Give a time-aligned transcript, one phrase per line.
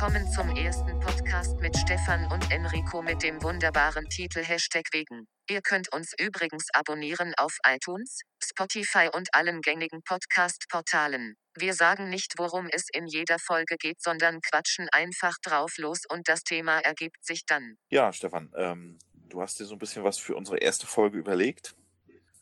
[0.00, 5.28] Willkommen zum ersten Podcast mit Stefan und Enrico mit dem wunderbaren Titel Hashtag wegen.
[5.50, 11.34] Ihr könnt uns übrigens abonnieren auf iTunes, Spotify und allen gängigen Podcast-Portalen.
[11.54, 16.28] Wir sagen nicht, worum es in jeder Folge geht, sondern quatschen einfach drauf los und
[16.28, 17.76] das Thema ergibt sich dann.
[17.90, 21.74] Ja, Stefan, ähm, du hast dir so ein bisschen was für unsere erste Folge überlegt.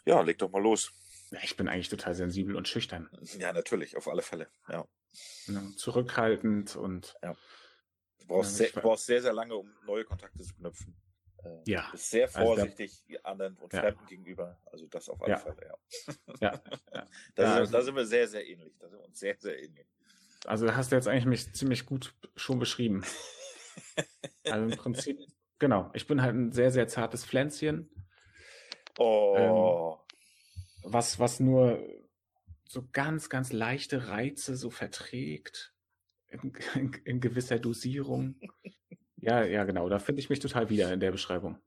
[0.04, 0.92] Ja, leg doch mal los.
[1.32, 3.10] Ja, ich bin eigentlich total sensibel und schüchtern.
[3.36, 4.48] Ja, natürlich, auf alle Fälle.
[4.68, 4.86] Ja.
[5.46, 7.14] Ja, zurückhaltend und.
[7.22, 7.34] Ja.
[8.18, 10.94] Du brauchst, Ja, sehr, brauchst sehr, sehr lange, um neue Kontakte zu knüpfen.
[11.44, 11.88] Äh, Ja.
[11.92, 13.80] Bist sehr Also da- vorsichtig anderen und Ja.
[13.80, 14.60] Fremden gegenüber.
[14.66, 15.38] Also das auf alle Ja.
[15.38, 15.74] Fälle, ja.
[16.40, 16.62] Ja.
[17.34, 18.74] Da, sind, also- da sind wir sehr, sehr ähnlich.
[18.78, 19.86] Da sind wir uns sehr, sehr ähnlich.
[20.44, 23.04] Also da hast du jetzt eigentlich mich ziemlich gut schon beschrieben.
[24.44, 25.18] Also im Prinzip,
[25.58, 25.90] genau.
[25.94, 27.90] Ich bin halt ein sehr, sehr zartes Pflänzchen,
[28.98, 29.96] Oh,
[30.82, 31.78] was, was nur
[32.68, 35.74] so ganz, ganz leichte Reize so verträgt.
[36.28, 38.38] In, in, in gewisser Dosierung.
[39.16, 39.88] Ja, ja, genau.
[39.88, 41.58] Da finde ich mich total wieder in der Beschreibung.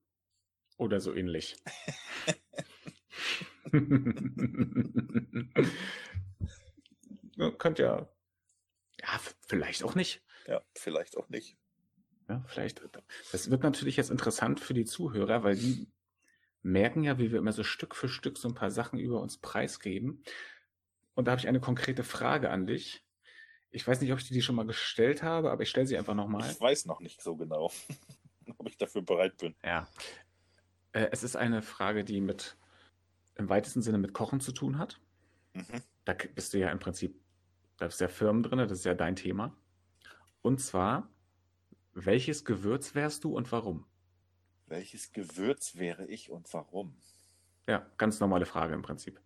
[0.78, 1.58] Oder so ähnlich.
[7.36, 8.08] ja, könnt ja.
[9.02, 10.22] Ja, vielleicht auch nicht.
[10.48, 11.58] ja, vielleicht auch nicht.
[12.30, 12.82] Ja, vielleicht.
[13.32, 15.88] Das wird natürlich jetzt interessant für die Zuhörer, weil die
[16.62, 19.38] merken ja, wie wir immer so Stück für Stück so ein paar Sachen über uns
[19.38, 20.24] preisgeben.
[21.14, 23.06] Und da habe ich eine konkrete Frage an dich.
[23.70, 25.98] Ich weiß nicht, ob ich dir die schon mal gestellt habe, aber ich stelle sie
[25.98, 26.50] einfach nochmal.
[26.50, 27.72] Ich weiß noch nicht so genau,
[28.58, 29.56] ob ich dafür bereit bin.
[29.64, 29.88] Ja.
[30.94, 32.58] Äh, es ist eine Frage, die mit
[33.36, 35.00] im weitesten Sinne mit Kochen zu tun hat.
[35.54, 35.82] Mhm.
[36.06, 37.20] Da bist du ja im Prinzip,
[37.78, 39.56] da ist ja Firmen drin, das ist ja dein Thema.
[40.42, 41.10] Und zwar,
[41.94, 43.86] welches Gewürz wärst du und warum?
[44.66, 46.96] Welches Gewürz wäre ich und warum?
[47.68, 49.22] Ja, ganz normale Frage im Prinzip.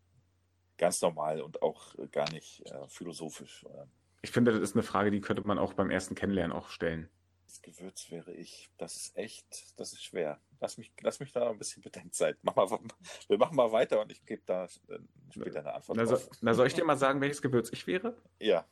[0.78, 3.64] Ganz normal und auch äh, gar nicht äh, philosophisch.
[3.66, 3.86] Äh,
[4.22, 7.10] Ich finde, das ist eine Frage, die könnte man auch beim ersten Kennenlernen auch stellen.
[7.46, 8.70] Das Gewürz wäre ich.
[8.78, 10.42] Das ist echt, das ist schwer.
[10.60, 12.38] Lass mich, lass mich da ein bisschen Bedenkzeit.
[12.42, 12.68] Mach mal,
[13.28, 15.00] wir machen mal weiter und ich gebe da äh,
[15.30, 18.18] später eine Antwort Na, so, na, soll ich dir mal sagen, welches Gewürz ich wäre?
[18.40, 18.66] Ja,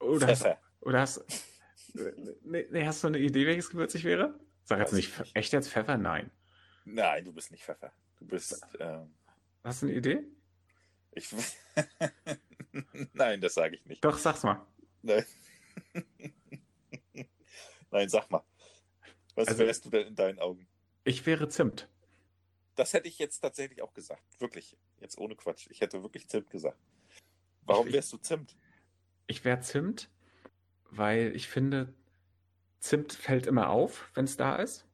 [0.00, 0.60] Oder hast, Pfeffer.
[0.82, 1.24] oder hast,
[2.44, 4.38] nee, nee, hast du eine Idee, welches Gewürz ich wäre?
[4.64, 5.36] Sag jetzt nicht, ich nicht.
[5.36, 5.96] echt jetzt Pfeffer?
[5.96, 6.30] Nein.
[6.84, 7.92] Nein, du bist nicht Pfeffer.
[8.18, 9.14] Du bist, ähm,
[9.64, 10.24] Hast du eine Idee?
[11.12, 11.28] Ich,
[13.14, 14.04] Nein, das sage ich nicht.
[14.04, 14.64] Doch, sag's mal.
[15.02, 15.24] Nein.
[17.90, 18.42] Nein, sag mal.
[19.34, 20.66] Was Also- wärst du denn in deinen Augen?
[21.04, 21.88] Ich wäre Zimt.
[22.74, 24.22] Das hätte ich jetzt tatsächlich auch gesagt.
[24.40, 24.76] Wirklich.
[25.00, 25.66] Jetzt ohne Quatsch.
[25.70, 26.78] Ich hätte wirklich Zimt gesagt.
[27.62, 28.56] Warum Ich- wärst du Zimt?
[29.26, 30.10] Ich wäre Zimt,
[30.90, 31.92] weil ich finde,
[32.80, 34.86] Zimt fällt immer auf, wenn es da ist.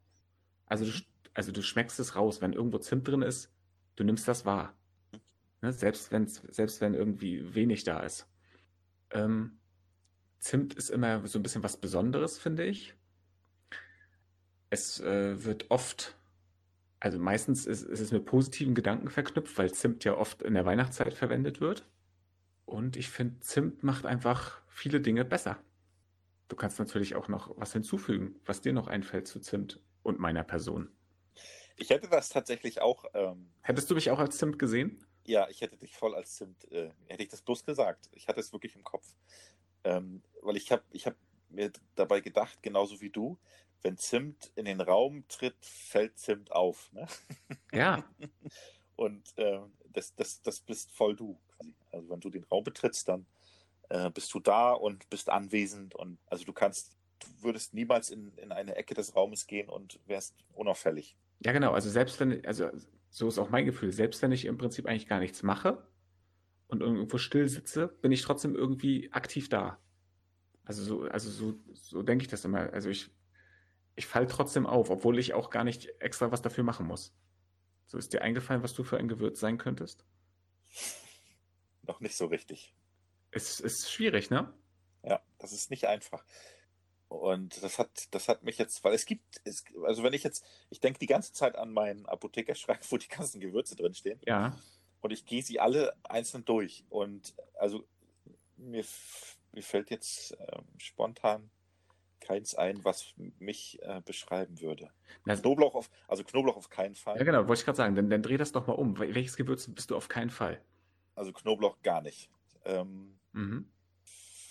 [0.67, 0.93] Also du,
[1.35, 3.51] also du schmeckst es raus, wenn irgendwo Zimt drin ist,
[3.97, 4.75] du nimmst das wahr.
[5.65, 5.73] Ne?
[5.73, 8.29] Selbst, wenn's, selbst wenn irgendwie wenig da ist.
[9.11, 9.59] Ähm,
[10.39, 12.95] Zimt ist immer so ein bisschen was Besonderes, finde ich.
[14.69, 16.19] Es äh, wird oft,
[17.01, 20.67] also meistens ist, ist es mit positiven Gedanken verknüpft, weil Zimt ja oft in der
[20.67, 21.89] Weihnachtszeit verwendet wird.
[22.67, 25.57] Und ich finde, Zimt macht einfach viele Dinge besser.
[26.49, 30.45] Du kannst natürlich auch noch was hinzufügen, was dir noch einfällt zu Zimt und meiner
[30.45, 30.91] Person.
[31.77, 35.07] Ich hätte das tatsächlich auch, ähm, Hättest du mich auch als Zimt gesehen?
[35.25, 38.09] Ja, ich hätte dich voll als Zimt, äh, hätte ich das bloß gesagt.
[38.13, 39.07] Ich hatte es wirklich im Kopf.
[39.85, 41.15] Ähm, weil ich habe ich hab
[41.49, 43.39] mir dabei gedacht, genauso wie du,
[43.83, 46.91] wenn Zimt in den Raum tritt, fällt Zimt auf.
[46.93, 47.07] Ne?
[47.73, 48.05] Ja,
[48.97, 51.39] Und ähm, das, das, das bist voll du.
[51.91, 53.27] Also wenn du den Raum betrittst, dann
[53.89, 55.95] äh, bist du da und bist anwesend.
[55.95, 59.99] Und also du kannst, du würdest niemals in, in eine Ecke des Raumes gehen und
[60.07, 61.17] wärst unauffällig.
[61.41, 61.73] ja genau.
[61.73, 62.71] Also selbst wenn, also
[63.15, 65.87] so ist auch mein Gefühl, selbst wenn ich im Prinzip eigentlich gar nichts mache
[66.67, 69.79] und irgendwo still sitze, bin ich trotzdem irgendwie aktiv da.
[70.65, 72.73] Also so, also so, so denke ich das immer.
[72.73, 73.15] Also ich,
[73.95, 77.17] ich falle trotzdem auf, obwohl ich auch gar nicht extra was dafür machen muss.
[77.87, 80.05] So ist dir eingefallen, was du für ein Gewürz sein könntest?
[81.83, 82.75] Noch nicht so richtig.
[83.31, 84.53] Es ist schwierig, ne?
[85.05, 86.25] Ja, das ist nicht einfach.
[87.15, 90.45] Und das hat, das hat mich jetzt, weil es gibt, es, also wenn ich jetzt,
[90.71, 94.21] ich denke die ganze Zeit an meinen Apothekerschrank, wo die ganzen Gewürze drinstehen.
[94.27, 94.57] Ja.
[95.01, 96.85] Und ich gehe sie alle einzeln durch.
[96.89, 97.87] Und also
[98.57, 98.85] mir,
[99.53, 101.51] mir fällt jetzt ähm, spontan
[102.21, 104.91] keins ein, was mich äh, beschreiben würde.
[105.27, 107.19] Na, Knoblauch auf, also Knoblauch auf keinen Fall.
[107.19, 107.95] ja, genau, wollte ich gerade sagen.
[107.95, 108.97] Dann, dann dreh das doch mal um.
[108.97, 110.63] Wel- Welches Gewürz bist du auf keinen Fall?
[111.15, 112.31] Also Knoblauch gar nicht.
[112.65, 113.69] Ähm, Mhm.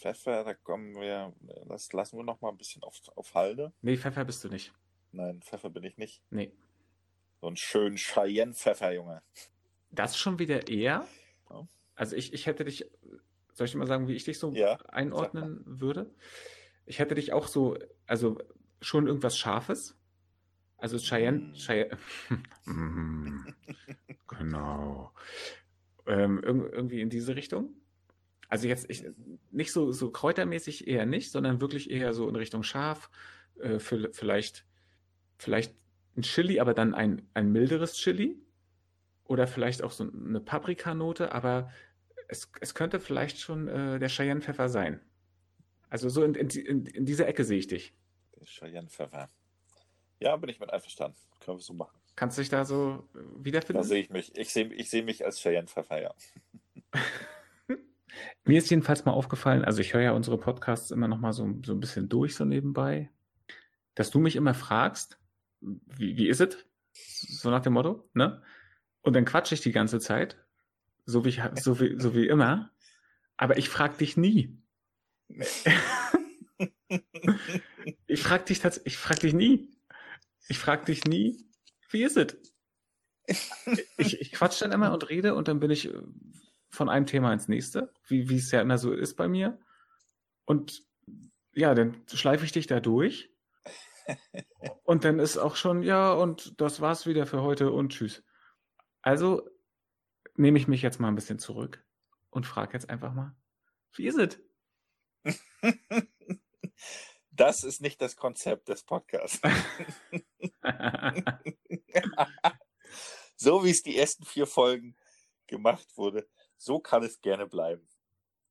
[0.08, 1.34] Pfeffer, da kommen wir,
[1.70, 3.72] das lassen wir noch mal ein bisschen auf, auf Halde.
[3.82, 4.74] Nee, Pfeffer bist du nicht.
[5.14, 6.22] Nein, Pfeffer bin ich nicht.
[6.30, 6.52] Nee.
[7.40, 9.22] So einen schönen Cheyenne-Pfeffer, Junge.
[9.92, 11.08] Das schon wieder eher.
[11.50, 11.68] Ja.
[11.96, 12.86] Also ich, ich hätte dich,
[13.54, 16.14] soll ich dir mal sagen, wie ich dich so Ja, einordnen würde?
[16.86, 18.38] ich hätte dich auch so, also
[18.82, 19.96] schon irgendwas Scharfes.
[20.78, 21.54] Also Cheyenne, Mm.
[21.54, 21.98] Cheyenne
[22.66, 23.46] Mm,
[24.28, 25.14] genau.
[26.08, 27.74] Ähm, irg- irgendwie in diese Richtung.
[28.54, 29.04] Also jetzt ich,
[29.50, 33.10] nicht so, so kräutermäßig eher nicht, sondern wirklich eher so in Richtung scharf.
[33.60, 34.64] Äh, für, vielleicht,
[35.40, 35.74] vielleicht
[36.16, 38.38] ein Chili, aber dann ein, ein milderes Chili.
[39.24, 41.72] Oder vielleicht auch so eine Paprikanote, aber
[42.28, 45.00] es, es könnte vielleicht schon äh, der Cheyenne-Pfeffer sein.
[45.90, 47.96] Also so in, in, in, dieser Ecke sehe ich dich.
[48.40, 49.32] Der Cheyenne Pfeffer.
[50.20, 51.18] Ja, bin ich mit einverstanden.
[51.40, 51.98] Können wir so machen.
[52.16, 53.82] Kannst du dich da so äh, Da wiederfinden?
[53.82, 54.38] sehe ich mich.
[54.38, 56.14] Ich sehe ich sehe mich als Cheyenne Pfeffer, ja.
[58.45, 61.48] Mir ist jedenfalls mal aufgefallen, also ich höre ja unsere Podcasts immer noch mal so,
[61.65, 63.10] so ein bisschen durch, so nebenbei,
[63.95, 65.18] dass du mich immer fragst,
[65.62, 66.57] wie, wie ist es?
[66.94, 68.42] So nach dem Motto, ne?
[69.01, 70.38] Und dann quatsche ich die ganze Zeit,
[71.06, 72.71] so wie, ich, so wie, so wie immer,
[73.38, 74.57] aber ich frage dich nie.
[78.07, 79.69] Ich frage dich tatsächlich, ich frage dich nie.
[80.48, 81.45] Ich frage dich nie,
[81.89, 82.36] wie ist es?
[83.98, 86.01] Ich, ich quatsch dann immer und rede und dann bin ich äh,
[86.74, 89.60] von einem Thema ins nächste, wie, wie es ja immer so ist bei mir.
[90.46, 90.84] Und
[91.54, 93.30] ja, dann schleife ich dich da durch.
[94.84, 98.22] Und dann ist auch schon, ja, und das war's wieder für heute und tschüss.
[99.02, 99.50] Also
[100.36, 101.81] nehme ich mich jetzt mal ein bisschen zurück
[102.30, 103.34] und frage jetzt einfach mal,
[103.96, 104.40] wie ist es?
[107.36, 109.42] Das ist nicht das Konzept des Podcasts.
[113.36, 114.96] so wie es die ersten vier Folgen
[115.48, 116.30] gemacht wurde,
[116.63, 117.88] so kann es gerne bleiben.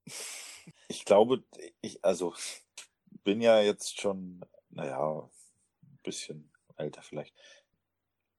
[0.86, 1.42] Ich glaube,
[1.80, 2.34] ich, also,
[3.24, 5.28] bin ja jetzt schon, naja,
[5.82, 7.34] ein bisschen älter vielleicht.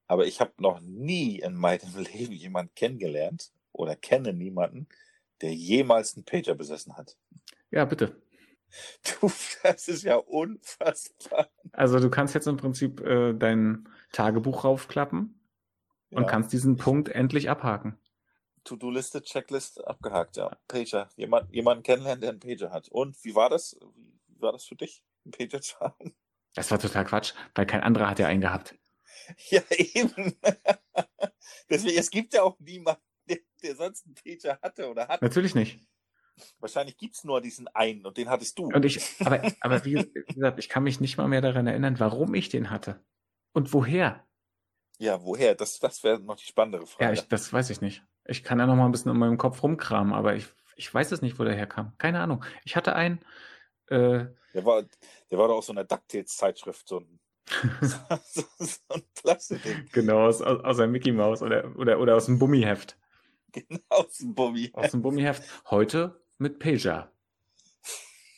[0.08, 4.88] Aber ich habe noch nie in meinem Leben jemanden kennengelernt oder kenne niemanden,
[5.42, 7.18] der jemals einen Pager besessen hat.
[7.72, 8.22] ja, bitte.
[9.22, 9.30] Du,
[9.62, 11.50] das ist ja unfassbar.
[11.74, 15.40] Also du kannst jetzt im Prinzip äh, dein Tagebuch raufklappen
[16.14, 16.28] und Ja.
[16.28, 18.00] kannst diesen Punkt endlich abhaken.
[18.64, 20.58] To-Do-Liste, Checklist abgehakt, ja.
[20.68, 21.10] Pager.
[21.16, 22.90] Jemand, jemanden kennenlernen, der einen Pager hat.
[22.90, 23.78] Und wie war das?
[24.28, 26.16] Wie war das für dich, einen Pager zu haben?
[26.56, 28.76] Das war total Quatsch, weil kein anderer hat ja einen gehabt.
[29.50, 30.36] Ja, eben.
[31.70, 35.22] Deswegen, es gibt ja auch niemanden, der, der sonst einen Pager hatte oder hat.
[35.22, 35.80] Natürlich nicht.
[36.60, 38.66] Wahrscheinlich gibt es nur diesen einen und den hattest du.
[38.66, 39.94] Und ich, aber, aber wie
[40.28, 43.06] gesagt, ich kann mich nicht mal mehr daran erinnern, warum ich den hatte.
[43.54, 44.28] Und woher?
[44.98, 45.56] Ja, woher?
[45.56, 47.06] Das, das wäre noch die spannendere Frage.
[47.06, 48.04] Ja, ich, das weiß ich nicht.
[48.26, 51.12] Ich kann ja noch mal ein bisschen in meinem Kopf rumkramen, aber ich, ich weiß
[51.12, 51.94] es nicht, wo der herkam.
[51.98, 52.44] Keine Ahnung.
[52.64, 53.20] Ich hatte einen,
[53.88, 54.84] äh, der, war,
[55.30, 57.20] der war doch aus so einer DuckTales-Zeitschrift, so ein,
[57.82, 59.90] so, so ein Plastikding.
[59.92, 62.98] genau, aus, aus, aus der Mickey Mouse oder, oder, oder aus dem Bummiheft.
[63.52, 64.72] Genau, aus dem Bummi.
[64.74, 65.44] Aus dem Bummiheft.
[65.70, 67.12] Heute mit Pager.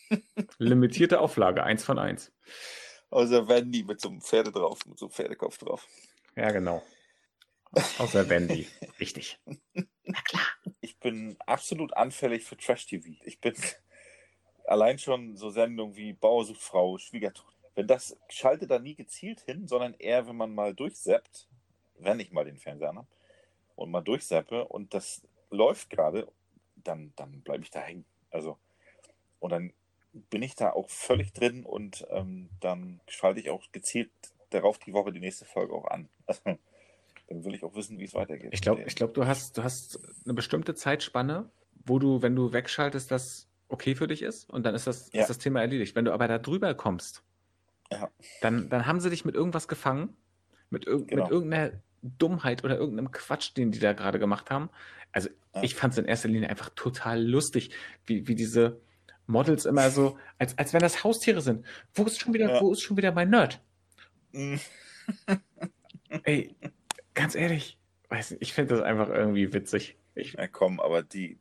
[0.58, 2.34] Limitierte Auflage, eins von eins.
[3.10, 5.88] Aus der Wendy mit so einem Pferde drauf, mit so einem Pferdekopf drauf.
[6.36, 6.84] Ja, genau.
[7.98, 8.68] Außer Wendy.
[9.00, 9.40] Richtig.
[9.76, 10.48] Na klar.
[10.82, 13.22] Ich bin absolut anfällig für Trash-TV.
[13.24, 13.56] Ich bin
[14.66, 17.54] allein schon so Sendungen wie Bauer sucht Frau, Schwiegertochter.
[17.76, 21.48] Wenn das schalte da nie gezielt hin, sondern eher, wenn man mal durchseppt,
[22.00, 23.08] wenn ich mal den Fernseher habe
[23.76, 26.28] und mal durchseppe und das läuft gerade,
[26.76, 28.06] dann, dann bleibe ich da hängen.
[28.32, 28.58] Also,
[29.40, 29.74] und dann
[30.14, 34.10] bin ich da auch völlig drin und ähm, dann schalte ich auch gezielt
[34.52, 36.08] darauf die Woche die nächste Folge auch an.
[37.28, 38.50] Dann will ich auch wissen, wie es weitergeht.
[38.54, 41.50] Ich glaube, ich du hast, du hast eine bestimmte Zeitspanne,
[41.86, 45.22] wo du, wenn du wegschaltest, das okay für dich ist und dann ist das, Ja.
[45.22, 45.96] ist das Thema erledigt.
[45.96, 47.24] Wenn du aber da drüber kommst,
[47.92, 48.10] Ja.
[48.42, 50.16] dann, dann haben sie dich mit irgendwas gefangen,
[50.70, 51.24] mit, irg Genau.
[51.24, 51.72] mit irgendeiner
[52.04, 54.70] Dummheit oder irgendeinem Quatsch, den die da gerade gemacht haben.
[55.12, 55.64] Also Ja.
[55.64, 57.72] ich fand es in erster Linie einfach total lustig,
[58.06, 58.80] wie, wie diese
[59.26, 61.66] Models immer so, als, als wenn das Haustiere sind.
[61.96, 63.60] Wo ist schon wieder, wo ist schon wieder mein Nerd?
[64.34, 64.56] Mm.
[66.24, 66.56] Ey,
[67.16, 67.80] ganz ehrlich,
[68.10, 69.98] weiß nicht, ich finde das einfach irgendwie witzig.
[70.14, 71.40] Ich, Ja, komm, aber die,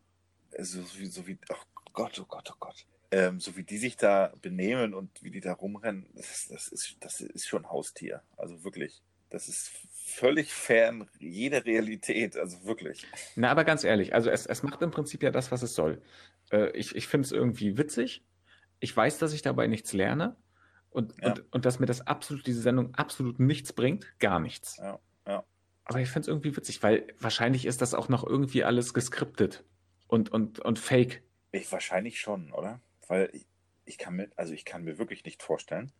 [0.58, 2.86] so wie, so wie, oh Gott, oh Gott, oh Gott.
[3.10, 6.96] Ähm, so wie die sich da benehmen und wie die da rumrennen, das, das, ist,
[7.00, 8.22] das ist schon Haustier.
[8.36, 9.02] Also wirklich.
[9.30, 12.36] Das ist völlig fern jeder Realität.
[12.36, 13.06] Also wirklich.
[13.36, 16.02] Na, aber ganz ehrlich, also es, es macht im Prinzip ja das, was es soll.
[16.50, 18.24] Äh, ich ich finde es irgendwie witzig.
[18.80, 20.36] Ich weiß, dass ich dabei nichts lerne
[20.90, 21.30] und, Ja.
[21.30, 24.76] und, und dass mir das absolut, diese Sendung absolut nichts bringt, gar nichts.
[24.78, 24.98] Ja.
[25.84, 29.64] Aber ich finde es irgendwie witzig, weil wahrscheinlich ist das auch noch irgendwie alles geskriptet
[30.06, 31.22] und, und, und fake.
[31.52, 32.80] Ich wahrscheinlich schon, oder?
[33.06, 33.46] Weil ich,
[33.84, 35.92] ich kann mir, also ich kann mir wirklich nicht vorstellen,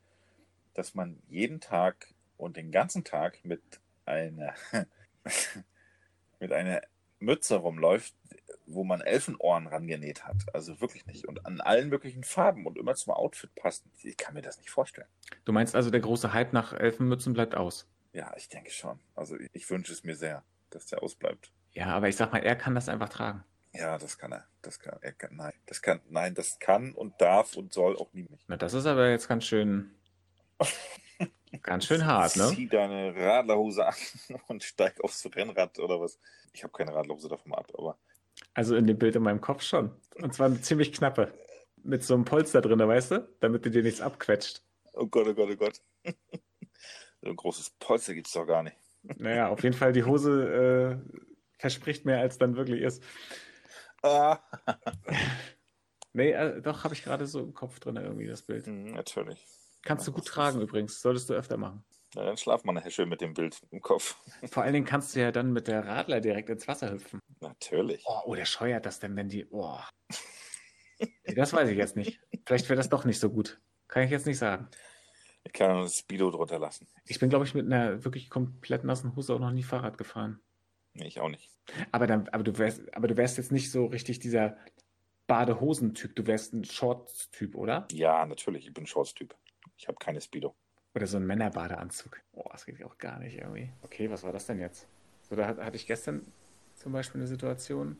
[0.72, 3.62] dass man jeden Tag und den ganzen Tag mit
[4.06, 4.54] einer
[6.40, 6.82] mit einer
[7.20, 8.14] Mütze rumläuft
[8.66, 10.36] wo man Elfenohren rangenäht hat.
[10.52, 11.26] Also wirklich nicht.
[11.26, 13.90] Und an allen möglichen Farben und immer zum Outfit passen.
[14.02, 15.08] Ich kann mir das nicht vorstellen.
[15.44, 17.88] Du meinst also, der große Hype nach Elfenmützen bleibt aus?
[18.14, 18.98] Ja, ich denke schon.
[19.14, 21.52] Also ich, ich wünsche es mir sehr, dass der ausbleibt.
[21.72, 23.44] Ja, aber ich sag mal, er kann das einfach tragen.
[23.72, 24.46] Ja, das kann er.
[24.62, 25.12] Das kann er.
[25.12, 28.44] Kann, nein, das kann, nein, das kann und darf und soll auch nie nicht.
[28.46, 29.90] Na, das ist aber jetzt ganz schön,
[31.62, 32.52] ganz schön hart, ne?
[32.54, 33.94] Zieh deine Radlerhose an
[34.46, 36.20] und steig aufs Rennrad oder was.
[36.52, 37.98] Ich habe keine Radlerhose davon ab, aber
[38.54, 39.90] Also in dem Bild in meinem Kopf schon.
[40.22, 41.34] Und zwar eine ziemlich knappe.
[41.82, 43.28] Mit so einem Polster drin, weißt du?
[43.40, 44.62] Damit du dir nichts abquetscht.
[44.92, 45.82] oh Gott, oh Gott, oh Gott.
[47.24, 48.76] so ein großes Polster gibt's doch gar nicht.
[49.18, 51.18] Naja, auf jeden Fall die Hose äh,
[51.58, 53.02] verspricht mehr, als dann wirklich ist.
[54.02, 54.38] Ah.
[56.16, 58.66] Nee, äh, doch, habe ich gerade so im Kopf drin irgendwie das Bild.
[58.66, 59.44] Hm, natürlich.
[59.82, 61.00] Kannst du gut tragen übrigens.
[61.00, 61.84] Solltest du öfter machen.
[62.14, 64.16] Na, dann schlaf mal nachher schön mit dem Bild im Kopf.
[64.52, 67.18] Vor allen Dingen kannst du ja dann mit der Radler direkt ins Wasser hüpfen.
[67.40, 68.04] Natürlich.
[68.06, 69.46] Oh, oh der scheuert das denn, wenn die.
[69.50, 69.80] Oh.
[71.00, 72.20] Nee, das weiß ich jetzt nicht.
[72.46, 73.60] Vielleicht wäre das doch nicht so gut.
[73.88, 74.68] Kann ich jetzt nicht sagen.
[75.44, 76.86] Ich kann das Speedo drunter lassen.
[77.06, 80.40] Ich bin, glaube ich, mit einer wirklich komplett nassen Hose auch noch nie Fahrrad gefahren.
[80.94, 81.50] Nee, ich auch nicht.
[81.92, 84.56] Aber, dann, aber, du wärst, aber du wärst jetzt nicht so richtig dieser
[85.26, 86.14] Badehosentyp.
[86.16, 87.86] Du wärst ein Shorts-Typ, oder?
[87.92, 88.66] Ja, natürlich.
[88.68, 89.34] Ich bin Shorts-Typ.
[89.76, 90.54] Ich habe keine Speedo.
[90.94, 92.20] Oder so ein Männerbadeanzug.
[92.32, 93.70] Oh, das geht auch gar nicht irgendwie.
[93.82, 94.86] Okay, was war das denn jetzt?
[95.28, 96.22] So, da hat- hatte ich gestern
[96.76, 97.96] zum Beispiel eine Situation.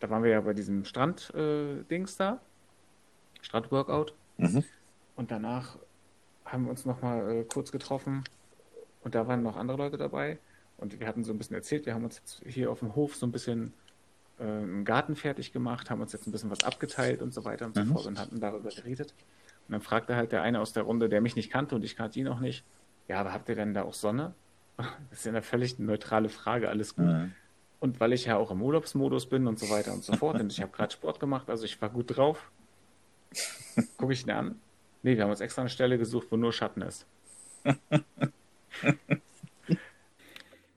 [0.00, 2.40] Da waren wir ja bei diesem Strand-Dings da.
[3.40, 4.12] Strandworkout.
[4.36, 4.64] Mhm.
[5.14, 5.78] Und danach
[6.46, 8.24] haben wir uns nochmal äh, kurz getroffen.
[9.02, 10.38] Und da waren noch andere Leute dabei.
[10.78, 11.86] Und wir hatten so ein bisschen erzählt.
[11.86, 13.72] Wir haben uns jetzt hier auf dem Hof so ein bisschen
[14.38, 17.66] äh, einen Garten fertig gemacht, haben uns jetzt ein bisschen was abgeteilt und so weiter
[17.66, 17.92] und so Mhm.
[17.92, 19.14] fort und hatten darüber geredet.
[19.68, 21.96] Und dann fragte halt der eine aus der Runde, der mich nicht kannte und ich
[21.96, 22.64] kannte ihn auch nicht,
[23.08, 24.34] ja, aber habt ihr denn da auch Sonne?
[25.10, 27.06] Das ist ja eine völlig neutrale Frage, alles gut.
[27.06, 27.32] Mhm.
[27.80, 30.52] Und weil ich ja auch im Urlaubsmodus bin und so weiter und so fort und
[30.52, 32.50] ich habe gerade Sport gemacht, also ich war gut drauf,
[33.96, 34.60] gucke ich ihn an.
[35.06, 37.06] Nee, wir haben uns extra eine Stelle gesucht, wo nur Schatten ist.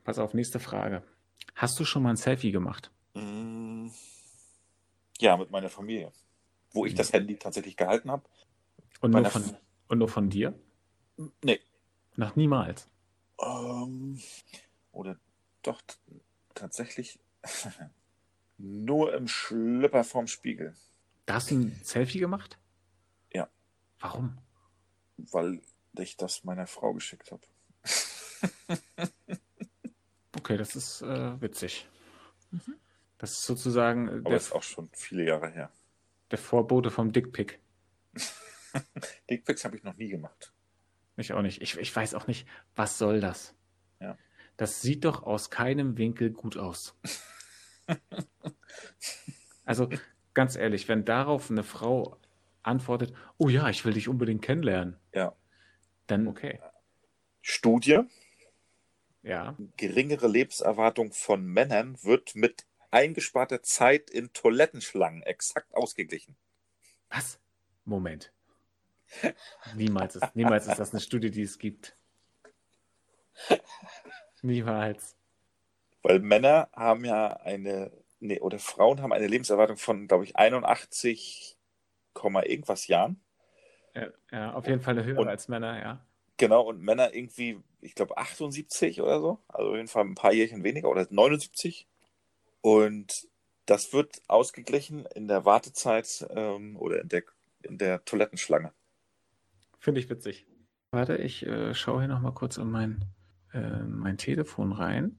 [0.04, 1.02] Pass auf, nächste Frage.
[1.56, 2.92] Hast du schon mal ein Selfie gemacht?
[3.14, 3.88] Mm,
[5.18, 6.12] Ja, mit meiner Familie.
[6.70, 8.22] Wo ich das Handy tatsächlich gehalten habe.
[9.00, 9.56] Und nur, von,
[9.88, 10.56] und nur von dir?
[11.42, 11.58] Nee.
[12.14, 12.86] Noch niemals.
[13.42, 14.20] Ähm,
[14.92, 15.18] oder
[15.62, 15.82] doch
[16.54, 17.18] tatsächlich
[18.58, 20.76] nur im Schlüpper vorm Spiegel.
[21.26, 22.59] Da hast du ein Selfie gemacht?
[24.00, 24.38] Warum?
[25.16, 25.60] Weil
[25.98, 27.42] ich das meiner Frau geschickt habe.
[30.36, 31.86] Okay, das ist äh, witzig.
[33.18, 35.70] Das ist sozusagen äh, Aber der, ist auch schon viele Jahre her.
[36.30, 37.60] der Vorbote vom Dickpick.
[39.30, 40.52] Dickpics habe ich noch nie gemacht.
[41.16, 41.60] Ich auch nicht.
[41.60, 43.54] Ich, ich weiß auch nicht, was soll das?
[44.00, 44.16] Ja.
[44.56, 46.96] Das sieht doch aus keinem Winkel gut aus.
[49.64, 49.88] also
[50.32, 52.16] ganz ehrlich, wenn darauf eine Frau
[52.62, 55.34] antwortet, oh ja, ich will dich unbedingt kennenlernen, Ja.
[56.06, 56.60] dann okay.
[57.42, 58.00] Studie,
[59.22, 59.56] Ja.
[59.76, 66.36] geringere Lebenserwartung von Männern wird mit eingesparter Zeit in Toilettenschlangen exakt ausgeglichen.
[67.08, 67.38] Was?
[67.84, 68.32] Moment.
[69.74, 71.96] Niemals ist, niemals ist das eine Studie, die es gibt.
[74.42, 75.16] Niemals.
[76.02, 77.90] Weil Männer haben ja eine,
[78.20, 81.59] nee, oder Frauen haben eine Lebenserwartung von, glaube ich, 81, Komma
[82.14, 83.20] irgendwas Jahren.
[84.30, 86.04] Ja, auf jeden Fall eine höhere Und- als Männer, ja.
[86.36, 89.40] Genau, und Männer irgendwie, ich glaube, 78 oder so.
[89.48, 91.86] Also auf jeden Fall ein paar Jährchen weniger oder 79.
[92.62, 93.28] Und
[93.66, 97.22] das wird ausgeglichen in der Wartezeit ähm, oder in der,
[97.62, 98.72] in der Toilettenschlange.
[99.80, 100.46] Finde ich witzig.
[100.92, 103.04] Warte, ich äh, schaue hier nochmal kurz in mein,
[103.52, 105.18] äh, mein Telefon rein.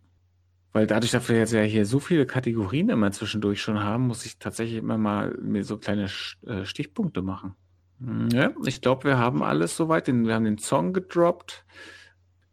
[0.74, 4.26] Weil dadurch, dass wir jetzt ja hier so viele Kategorien immer zwischendurch schon haben, muss
[4.26, 6.06] ich tatsächlich immer mal mir so kleine
[6.46, 7.56] äh, Stichpunkte machen.
[8.00, 10.08] Hm, Ja, ich glaube, wir haben alles soweit.
[10.08, 11.66] Wir haben den Song gedroppt.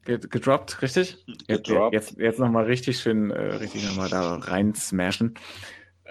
[0.05, 1.25] Ge- Gedroppt, richtig?
[1.47, 1.95] Jetzt, Gedroppt.
[1.95, 5.35] jetzt, jetzt nochmal richtig schön, äh, richtig nochmal da rein smashen.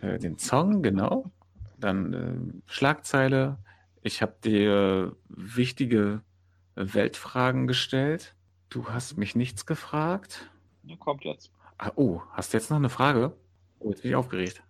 [0.00, 1.30] äh, den Song, genau.
[1.78, 3.58] Dann äh, Schlagzeile.
[4.02, 6.22] Ich habe dir wichtige
[6.74, 8.34] Weltfragen gestellt.
[8.68, 10.50] Du hast mich nichts gefragt.
[10.98, 11.52] Kommt jetzt.
[11.78, 13.36] Ah, oh, hast du jetzt noch eine Frage?
[13.78, 14.62] Oh, jetzt bin ich aufgeregt.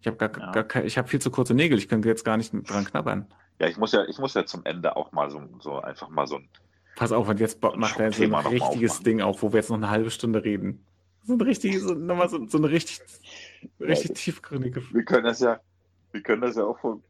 [0.00, 0.62] Ich habe gar, Ja.
[0.62, 1.78] gar ich habe viel zu kurze Nägel.
[1.78, 3.26] Ich könnte jetzt gar nicht dran knabbern.
[3.58, 6.26] Ja, ich muss ja, ich muss ja zum Ende auch mal so, so einfach mal
[6.26, 6.48] so ein.
[6.96, 9.00] Pass auf, und jetzt macht er so ein richtiges.
[9.00, 10.84] Ding auf, wo wir jetzt noch eine halbe Stunde reden.
[11.24, 13.00] So ein richtig, so, nochmal so, so eine richtig,
[13.80, 14.82] richtig Ja, tiefgründige.
[14.92, 15.60] Wir können das ja,
[16.10, 17.02] wir können das ja auch von,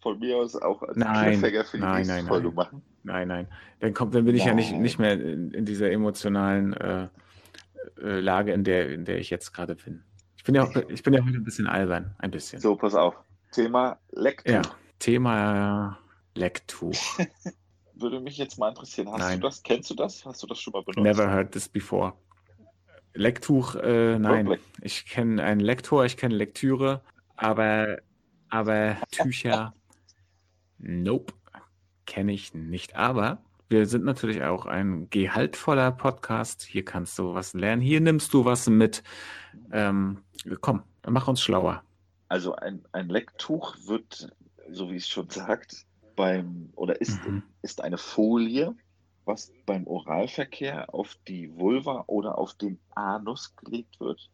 [0.00, 2.54] von, mir aus auch als Nein, Cliffhanger für die nein, nächste nein, Folge nein.
[2.54, 2.82] machen.
[3.02, 3.48] Nein, nein.
[3.80, 7.08] Dann kommt, dann bin ich ja nicht, nicht mehr in, in dieser emotionalen äh,
[8.00, 10.02] äh, Lage, in der, in der ich jetzt gerade bin.
[10.36, 12.60] Ich bin ja auch, ich bin ja heute ein bisschen albern, ein bisschen.
[12.60, 13.14] So, pass auf.
[13.50, 14.52] Thema Lecktuch.
[14.52, 14.62] Ja,
[14.98, 15.98] Thema
[16.34, 16.96] Lecktuch.
[17.94, 19.08] Würde mich jetzt mal interessieren.
[19.12, 19.40] Hast Nein.
[19.40, 19.62] du das?
[19.62, 20.26] Kennst du das?
[20.26, 21.04] Hast du das schon mal benutzt?
[21.04, 22.12] Never heard this before.
[23.14, 24.58] Lecktuch, äh, nein.
[24.82, 27.00] Ich kenne einen Lektor, ich kenne Lektüre,
[27.36, 27.98] aber,
[28.54, 29.74] aber Tücher,
[30.78, 31.34] nope,
[32.06, 32.94] kenne ich nicht.
[32.94, 36.62] Aber wir sind natürlich auch ein gehaltvoller Podcast.
[36.62, 37.82] Hier kannst du was lernen.
[37.82, 39.02] Hier nimmst du was mit.
[39.72, 40.22] Ähm,
[40.60, 41.82] komm, mach uns schlauer.
[42.28, 44.28] Also ein, ein Lecktuch wird,
[44.70, 45.84] so wie es schon sagt,
[46.14, 47.42] beim oder ist, Mhm.
[47.62, 48.76] ist eine Folie,
[49.24, 54.30] was beim Oralverkehr auf die Vulva oder auf den Anus gelegt wird,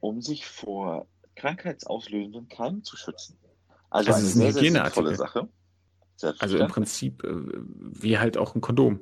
[0.00, 1.06] um sich vor
[1.36, 3.36] krankheitsauslösenden Keimen zu schützen.
[3.94, 5.48] Also, Also eine es ist ein sehr, sehr sinnvolle Sache.
[6.40, 6.66] Also im.
[6.66, 8.98] Prinzip äh, wie halt auch ein Kondom,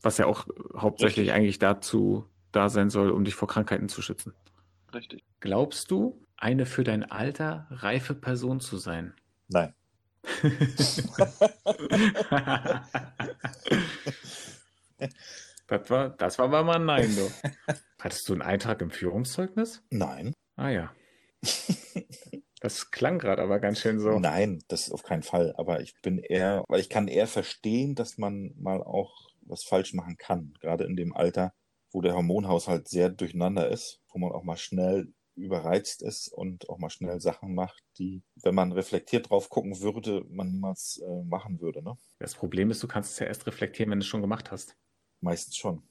[0.00, 1.34] was ja auch hauptsächlich Richtig.
[1.34, 4.32] eigentlich dazu da sein soll, um dich vor Krankheiten zu schützen.
[4.94, 5.22] Richtig.
[5.40, 9.12] Glaubst du, eine für dein Alter reife Person zu sein?
[9.48, 9.74] Nein.
[15.66, 17.30] das, war, das war mal ein Nein, du.
[18.00, 19.82] Hattest du einen Eintrag im Führungszeugnis?
[19.90, 20.32] Nein.
[20.56, 20.90] Ah ja.
[22.62, 24.20] Das klang gerade aber ganz schön so.
[24.20, 25.52] Nein, das auf keinen Fall.
[25.56, 29.94] Aber ich bin eher, weil ich kann eher verstehen, dass man mal auch was falsch
[29.94, 30.54] machen kann.
[30.60, 31.52] Gerade in dem Alter,
[31.90, 36.78] wo der Hormonhaushalt sehr durcheinander ist, wo man auch mal schnell überreizt ist und auch
[36.78, 41.60] mal schnell Sachen macht, die, wenn man reflektiert drauf gucken würde, man niemals äh, machen
[41.60, 41.82] würde.
[41.82, 41.96] Ne?
[42.20, 44.76] Das Problem ist, du kannst es ja erst reflektieren, wenn du es schon gemacht hast.
[45.20, 45.82] Meistens schon.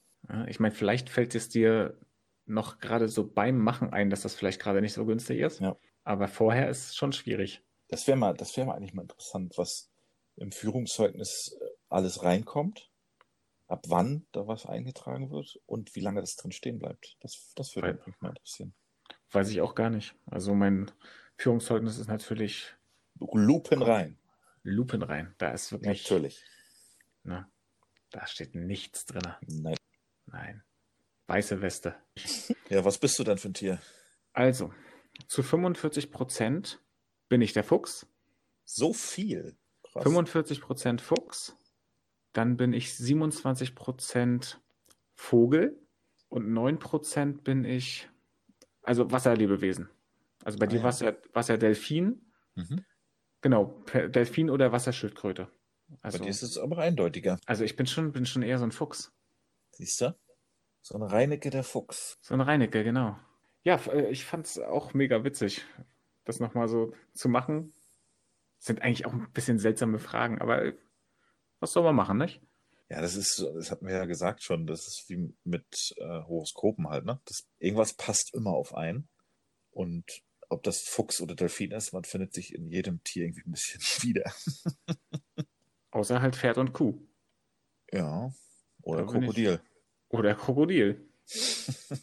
[0.47, 1.97] Ich meine, vielleicht fällt es dir
[2.45, 5.60] noch gerade so beim Machen ein, dass das vielleicht gerade nicht so günstig ist.
[5.60, 5.75] Ja.
[6.03, 7.61] Aber vorher ist es schon schwierig.
[7.87, 9.89] Das wäre mal, das wäre mal eigentlich mal interessant, was
[10.37, 12.89] im Führungszeugnis äh, alles reinkommt,
[13.67, 17.17] ab wann da was eingetragen wird und wie lange das drin stehen bleibt.
[17.19, 18.73] Das, das würde Weil- mich mal interessieren.
[19.31, 20.15] Weiß ich auch gar nicht.
[20.25, 20.91] Also mein
[21.37, 22.73] Führungszeugnis ist natürlich
[23.19, 24.17] Lupen rein.
[24.63, 25.33] Lupen rein.
[25.37, 26.43] Da ist wirklich, Natürlich.
[27.23, 27.47] ne,
[28.09, 29.21] da steht nichts drin.
[29.47, 29.77] Nein.
[30.25, 30.63] Nein.
[31.27, 31.95] Weiße Weste.
[32.69, 33.79] Ja, was bist du denn für ein Tier?
[34.33, 34.73] Also,
[35.28, 36.82] zu 45 Prozent
[37.30, 38.08] bin ich der Fuchs.
[38.65, 39.56] So viel.
[39.84, 40.04] Krass.
[40.04, 41.58] 45 Prozent Fuchs.
[42.34, 44.62] Dann bin ich 27 Prozent
[45.15, 45.78] Vogel.
[46.30, 48.10] Und 9 Prozent bin ich,
[48.84, 49.89] also Wasserlebewesen.
[50.45, 50.84] Also bei Ah, dir ja.
[50.84, 52.21] Wasser, Wasserdelfin.
[52.56, 52.86] Mhm.
[53.41, 55.50] Genau, Delfin oder Wasserschildkröte.
[55.89, 57.38] Bei Also, dir ist es aber eindeutiger.
[57.45, 59.12] also ich bin schon, bin schon eher so ein Fuchs.
[59.71, 60.15] Siehst du?
[60.84, 62.17] So ein Reinecke der Fuchs.
[62.21, 63.17] So ein Reinecke, genau.
[63.63, 65.63] Ja, äh, ich fand es auch mega witzig,
[66.26, 67.74] das nochmal so zu machen.
[68.60, 70.78] Sind eigentlich auch ein bisschen seltsame Fragen, aber äh,
[71.60, 72.41] was soll man machen, nicht?
[72.89, 76.89] Ja, das ist, das hatten wir ja gesagt schon, das ist wie mit äh, Horoskopen
[76.89, 77.19] halt, ne?
[77.26, 79.08] Das, irgendwas passt immer auf einen.
[79.71, 83.52] Und ob das Fuchs oder Delfin ist, man findet sich in jedem Tier irgendwie ein
[83.52, 84.34] bisschen wieder.
[85.91, 87.00] Außer halt Pferd und Kuh.
[87.91, 88.32] Ja.
[88.82, 89.62] Oder bin ich- Krokodil.
[90.10, 91.10] Oder Krokodil.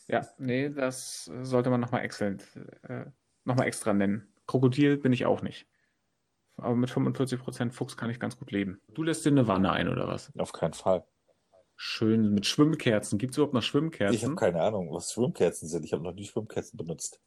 [0.09, 2.45] Ja, nee, das sollte man nochmal exzellent,
[2.83, 3.07] äh,
[3.45, 4.33] noch mal extra nennen.
[4.47, 5.67] Krokodil bin ich auch nicht.
[6.57, 8.81] Aber mit 45% Fuchs kann ich ganz gut leben.
[8.89, 10.33] Du lässt dir eine Wanne ein, oder was?
[10.39, 11.07] Auf keinen Fall.
[11.77, 13.19] Schön mit Schwimmkerzen.
[13.19, 14.37] Gibt es überhaupt noch Ich habe Schwimmkerzen?
[14.37, 15.85] keine Ahnung, was Schwimmkerzen sind.
[15.85, 17.21] Ich habe noch nie Schwimmkerzen benutzt.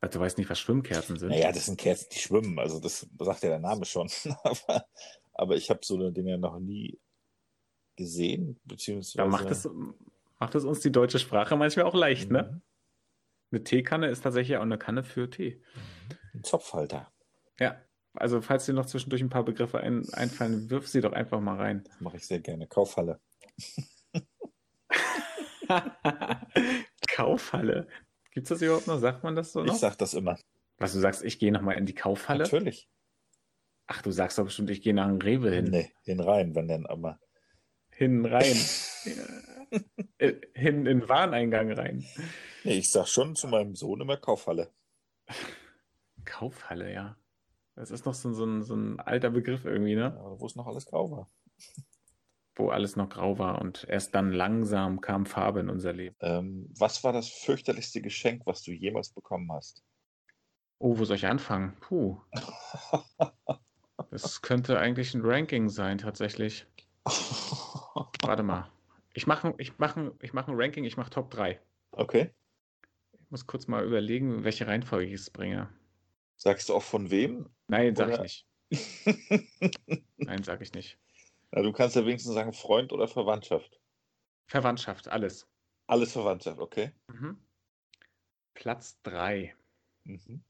[0.00, 1.30] Also, du weißt nicht, was Schwimmkerzen sind.
[1.30, 2.58] Naja, das sind Kerzen, die schwimmen.
[2.58, 4.10] Also das sagt ja der Name schon.
[4.42, 4.84] aber,
[5.32, 7.00] aber ich habe so eine Dinge noch nie
[7.96, 9.16] gesehen, beziehungsweise.
[9.16, 9.66] Da macht es,
[10.38, 12.50] macht es uns die deutsche Sprache manchmal auch leicht, ne?
[12.52, 12.62] Mhm.
[13.52, 15.62] Eine Teekanne ist tatsächlich auch eine Kanne für Tee.
[16.34, 17.12] Ein Zopfhalter.
[17.60, 17.80] Ja,
[18.14, 21.56] also falls dir noch zwischendurch ein paar Begriffe ein, einfallen, wirf sie doch einfach mal
[21.56, 21.84] rein.
[22.00, 22.66] Mache ich sehr gerne.
[22.66, 23.20] Kaufhalle.
[27.08, 27.86] Kaufhalle.
[28.32, 28.98] Gibt's das überhaupt noch?
[28.98, 29.76] Sagt man das so Ich noch?
[29.76, 30.36] sag das immer.
[30.78, 32.42] Was du sagst, ich gehe nochmal in die Kaufhalle?
[32.44, 32.88] Natürlich.
[33.86, 35.66] Ach, du sagst doch bestimmt, ich gehe nach dem Rewe hin.
[35.66, 37.20] Nee, hin rein, wenn denn aber.
[37.96, 38.56] Hin rein.
[40.18, 42.04] Äh, hin in den Wareneingang rein.
[42.62, 44.70] Nee, ich sag schon zu meinem Sohn immer Kaufhalle.
[46.24, 47.16] Kaufhalle, ja.
[47.74, 50.14] Das ist noch so, so, ein, so ein alter Begriff irgendwie, ne?
[50.16, 51.30] Ja, wo es noch alles grau war.
[52.54, 56.14] Wo alles noch grau war und erst dann langsam kam Farbe in unser Leben.
[56.20, 59.82] Ähm, was war das fürchterlichste Geschenk, was du jemals bekommen hast?
[60.78, 61.76] Oh, wo soll ich anfangen?
[61.80, 62.20] Puh.
[64.10, 66.66] Das könnte eigentlich ein Ranking sein, tatsächlich.
[68.22, 68.70] Warte mal.
[69.12, 71.60] Ich mache ich mach, ein- ich mach ein Ranking, ich mache Top 3.
[71.92, 72.34] okay.
[73.12, 75.68] Ich muss kurz mal überlegen, welche Reihenfolge ich es bringe.
[76.36, 77.48] Sagst du auch von wem?
[77.68, 78.46] Nein, sag ich nicht.
[80.18, 80.98] Nein, sag ich nicht.
[81.50, 83.80] Na, du kannst ja wenigstens sagen Freund oder Verwandtschaft.
[84.46, 85.48] Verwandtschaft, alles.
[85.86, 86.92] Alles Verwandtschaft, okay.
[87.08, 87.38] Mhm.
[88.54, 89.54] Platz 3.
[90.04, 90.42] Mhm.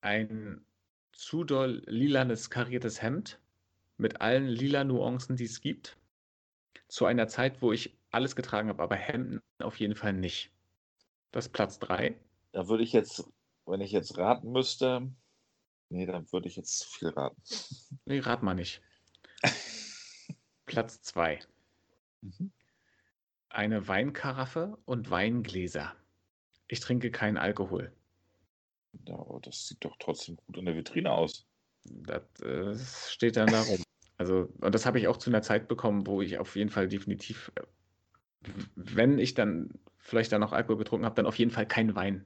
[0.00, 0.64] Ein
[1.12, 3.40] zu doll lilanes kariertes Hemd
[3.96, 5.96] mit allen lila Nuancen, die es gibt.
[6.88, 10.50] Zu einer Zeit, wo ich alles getragen habe, aber Hemden auf jeden Fall nicht.
[11.32, 12.14] Das ist Platz 3.
[12.52, 13.28] Da würde ich jetzt,
[13.66, 15.10] wenn ich jetzt raten müsste,
[15.88, 17.42] nee, dann würde ich jetzt zu viel raten.
[18.06, 18.82] Nee, rat mal nicht.
[20.66, 21.40] Platz 2.
[22.20, 22.52] Mhm.
[23.48, 25.94] Eine Weinkaraffe und Weingläser.
[26.68, 27.92] Ich trinke keinen Alkohol.
[29.06, 31.46] Ja, aber das sieht doch trotzdem gut in der Vitrine aus.
[31.84, 32.76] Das äh,
[33.08, 33.82] steht dann da rum.
[34.16, 36.88] Also, und das habe ich auch zu einer Zeit bekommen, wo ich auf jeden Fall
[36.88, 37.50] definitiv,
[38.76, 42.24] wenn ich dann vielleicht dann noch Alkohol getrunken habe, dann auf jeden Fall kein Wein.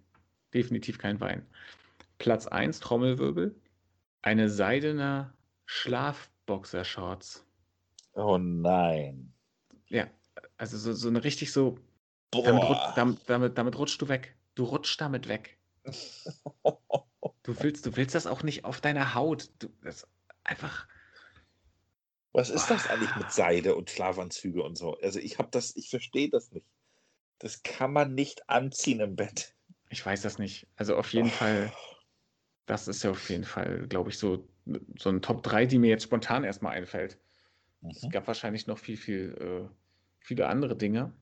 [0.53, 1.47] Definitiv kein Wein.
[2.19, 3.55] Platz 1, Trommelwirbel.
[4.23, 5.33] Eine seidene
[5.67, 7.47] Schlafboxershorts.
[8.15, 9.33] Oh nein.
[9.89, 10.09] Ja,
[10.57, 11.79] also so, so eine richtig so,
[12.31, 12.93] Boah.
[12.97, 14.35] damit, damit, damit rutschst du weg.
[14.55, 15.57] Du rutschst damit weg.
[17.43, 19.49] Du willst, du willst das auch nicht auf deiner Haut.
[19.59, 20.07] Du, das
[20.45, 20.87] einfach.
[22.33, 24.97] Was ist das eigentlich mit Seide und Schlafanzüge und so?
[24.99, 26.67] Also ich habe das, ich verstehe das nicht.
[27.39, 29.55] Das kann man nicht anziehen im Bett.
[29.91, 30.67] Ich weiß das nicht.
[30.77, 31.73] Also auf jeden Fall,
[32.67, 34.47] das ist ja auf jeden Fall, glaube ich, so,
[34.99, 37.19] so ein Top 3, die mir jetzt spontan erstmal einfällt.
[37.91, 38.11] Es Mhm.
[38.11, 39.35] gab wahrscheinlich noch viel, viel,
[39.71, 39.75] äh,
[40.21, 41.13] viele andere Dinge.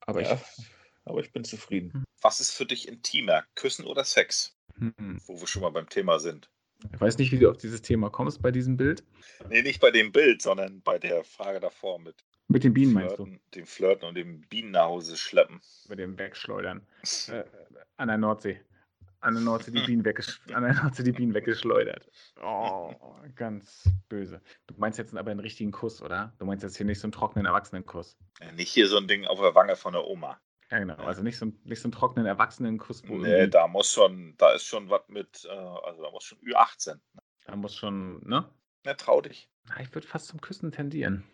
[0.00, 0.66] Aber Ja, ich.
[1.04, 1.92] aber ich bin zufrieden.
[1.92, 2.04] Hm.
[2.22, 3.44] Was ist für dich intimer?
[3.54, 4.56] Küssen oder Sex?
[4.78, 6.50] Hm, Wo wir schon mal beim Thema sind.
[6.92, 9.04] Ich weiß nicht, wie du auf dieses Thema kommst bei diesem Bild.
[9.48, 12.16] Nee, nicht bei dem Bild, sondern bei der Frage davor mit
[12.48, 13.24] Mit den Bienen meinst du?
[13.24, 15.60] Flirten, dem Flirten und dem Bienen nach Hause schleppen.
[15.88, 16.86] Mit dem Wegschleudern.
[17.28, 17.44] Äh,
[17.96, 18.60] an der Nordsee.
[19.20, 22.10] An der Nordsee die Bienen, weggesch an der Nordsee die Bienen weggeschleudert.
[22.42, 22.94] Oh,
[23.36, 24.40] ganz böse.
[24.66, 26.32] Du meinst jetzt aber einen richtigen Kuss, oder?
[26.38, 28.16] Du meinst jetzt hier nicht so einen trockenen Erwachsenenkuss.
[28.40, 30.40] Ja, nicht hier so ein Ding auf der Wange von der Oma.
[30.70, 30.94] Ja, genau.
[30.96, 34.64] Also nicht so, nicht so einen trockenen Erwachsenenkuss, Nee, irgendwie- da muss schon, da ist
[34.66, 37.00] schon was mit, äh, also da muss schon Ü18.
[37.46, 38.48] da muss schon, ne?
[38.86, 39.50] Ja, trau dich.
[39.68, 41.24] Na, Ich würde fast zum Küssen tendieren.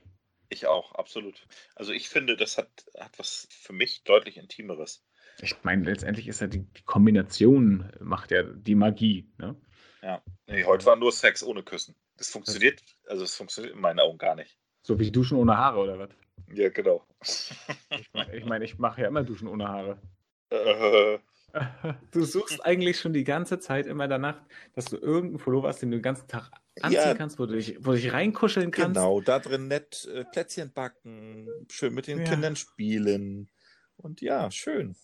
[0.48, 1.46] Ich auch, absolut.
[1.74, 5.04] Also ich finde, das hat, hat was für mich deutlich Intimeres.
[5.42, 9.54] Ich meine, letztendlich ist ja die, die Kombination macht ja die Magie, ne?
[10.46, 11.96] Nee, heute war nur Sex ohne Küssen.
[12.16, 14.56] Das funktioniert, also es funktioniert in meinen Augen gar nicht.
[14.82, 16.10] So wie Duschen ohne Haare, oder was?
[16.52, 17.04] Ja, genau.
[17.22, 20.00] Ich meine, ich, mein, ich mache ja immer Duschen ohne Haare.
[20.50, 21.18] äh,
[22.10, 24.42] Du suchst eigentlich schon die ganze Zeit immer danach,
[24.74, 27.14] dass du irgendeinen Pullover hast, den du den ganzen Tag anziehen Ja.
[27.14, 28.96] kannst, wo du dich, wo du dich reinkuscheln kannst.
[28.96, 32.24] genau, da drin nett äh, Plätzchen backen, schön mit den Ja.
[32.24, 33.50] Kindern spielen.
[33.96, 34.94] Und ja, schön.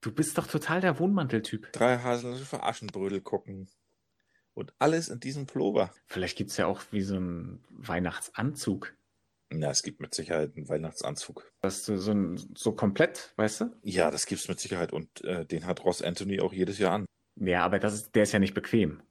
[0.00, 1.72] Du bist doch total der Wohnmanteltyp.
[1.72, 3.68] Drei Haselnüsse für Aschenbrödel gucken.
[4.54, 5.92] Und alles in diesem Pullover.
[6.06, 8.94] Vielleicht gibt es ja auch wie so einen Weihnachtsanzug.
[9.50, 11.50] Na, es gibt mit Sicherheit einen Weihnachtsanzug.
[11.62, 13.76] Dass du so, ein, so komplett, weißt du?
[13.82, 14.92] Ja, das gibt's mit Sicherheit.
[14.92, 17.06] Und äh, den hat Ross Anthony auch jedes Jahr an.
[17.36, 19.02] Ja, aber das ist, der ist ja nicht bequem.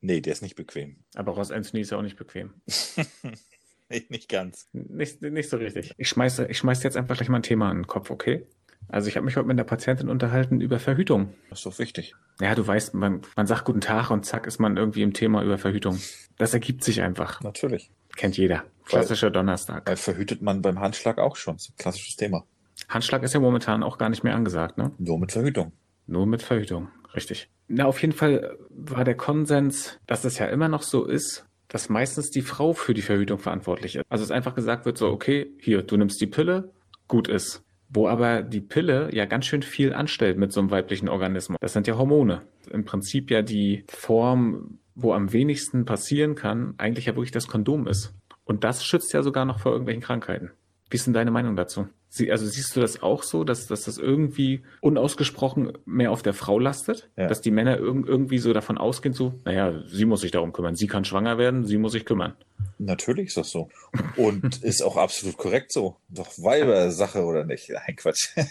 [0.00, 1.04] Nee, der ist nicht bequem.
[1.14, 2.54] Aber Ross Anthony ist ja auch nicht bequem.
[3.88, 4.68] nee, nicht ganz.
[4.72, 5.92] Nicht, nicht so richtig.
[5.96, 8.46] Ich schmeiße, ich schmeiße jetzt einfach gleich mal ein Thema in den Kopf, okay?
[8.88, 11.34] Also ich habe mich heute mit einer Patientin unterhalten über Verhütung.
[11.50, 12.14] Das ist doch wichtig.
[12.40, 15.42] Ja, du weißt, man, man sagt guten Tag und zack ist man irgendwie im Thema
[15.42, 16.00] über Verhütung.
[16.36, 17.40] Das ergibt sich einfach.
[17.42, 17.90] Natürlich.
[18.18, 18.64] Kennt jeder.
[18.84, 19.88] Klassischer Donnerstag.
[19.88, 21.54] Weil verhütet man beim Handschlag auch schon.
[21.54, 22.44] Das ist ein klassisches Thema.
[22.88, 24.90] Handschlag ist ja momentan auch gar nicht mehr angesagt, ne?
[24.98, 25.72] Nur mit Verhütung.
[26.06, 27.48] Nur mit Verhütung, richtig.
[27.68, 31.88] Na, auf jeden Fall war der Konsens, dass es ja immer noch so ist, dass
[31.88, 34.04] meistens die Frau für die Verhütung verantwortlich ist.
[34.08, 36.72] Also es einfach gesagt wird so, okay, hier, du nimmst die Pille,
[37.06, 37.62] gut ist.
[37.90, 41.58] Wo aber die Pille ja ganz schön viel anstellt mit so einem weiblichen Organismus.
[41.60, 42.42] Das sind ja Hormone.
[42.70, 47.86] Im Prinzip ja die Form, wo am wenigsten passieren kann, eigentlich ja wirklich das Kondom
[47.86, 48.14] ist.
[48.44, 50.50] Und das schützt ja sogar noch vor irgendwelchen Krankheiten.
[50.90, 51.86] Wie ist denn deine Meinung dazu?
[52.08, 56.32] Sie, also siehst du das auch so, dass, dass das irgendwie unausgesprochen mehr auf der
[56.32, 57.10] Frau lastet?
[57.16, 57.26] Ja.
[57.28, 60.74] Dass die Männer irg irgendwie so davon ausgehen, so, naja, sie muss sich darum kümmern,
[60.74, 62.34] sie kann schwanger werden, sie muss sich kümmern.
[62.78, 63.68] Natürlich ist das so.
[64.16, 65.96] Und ist auch absolut korrekt so.
[66.08, 67.68] Doch Weibersache oder nicht?
[67.70, 68.30] Nein, Quatsch.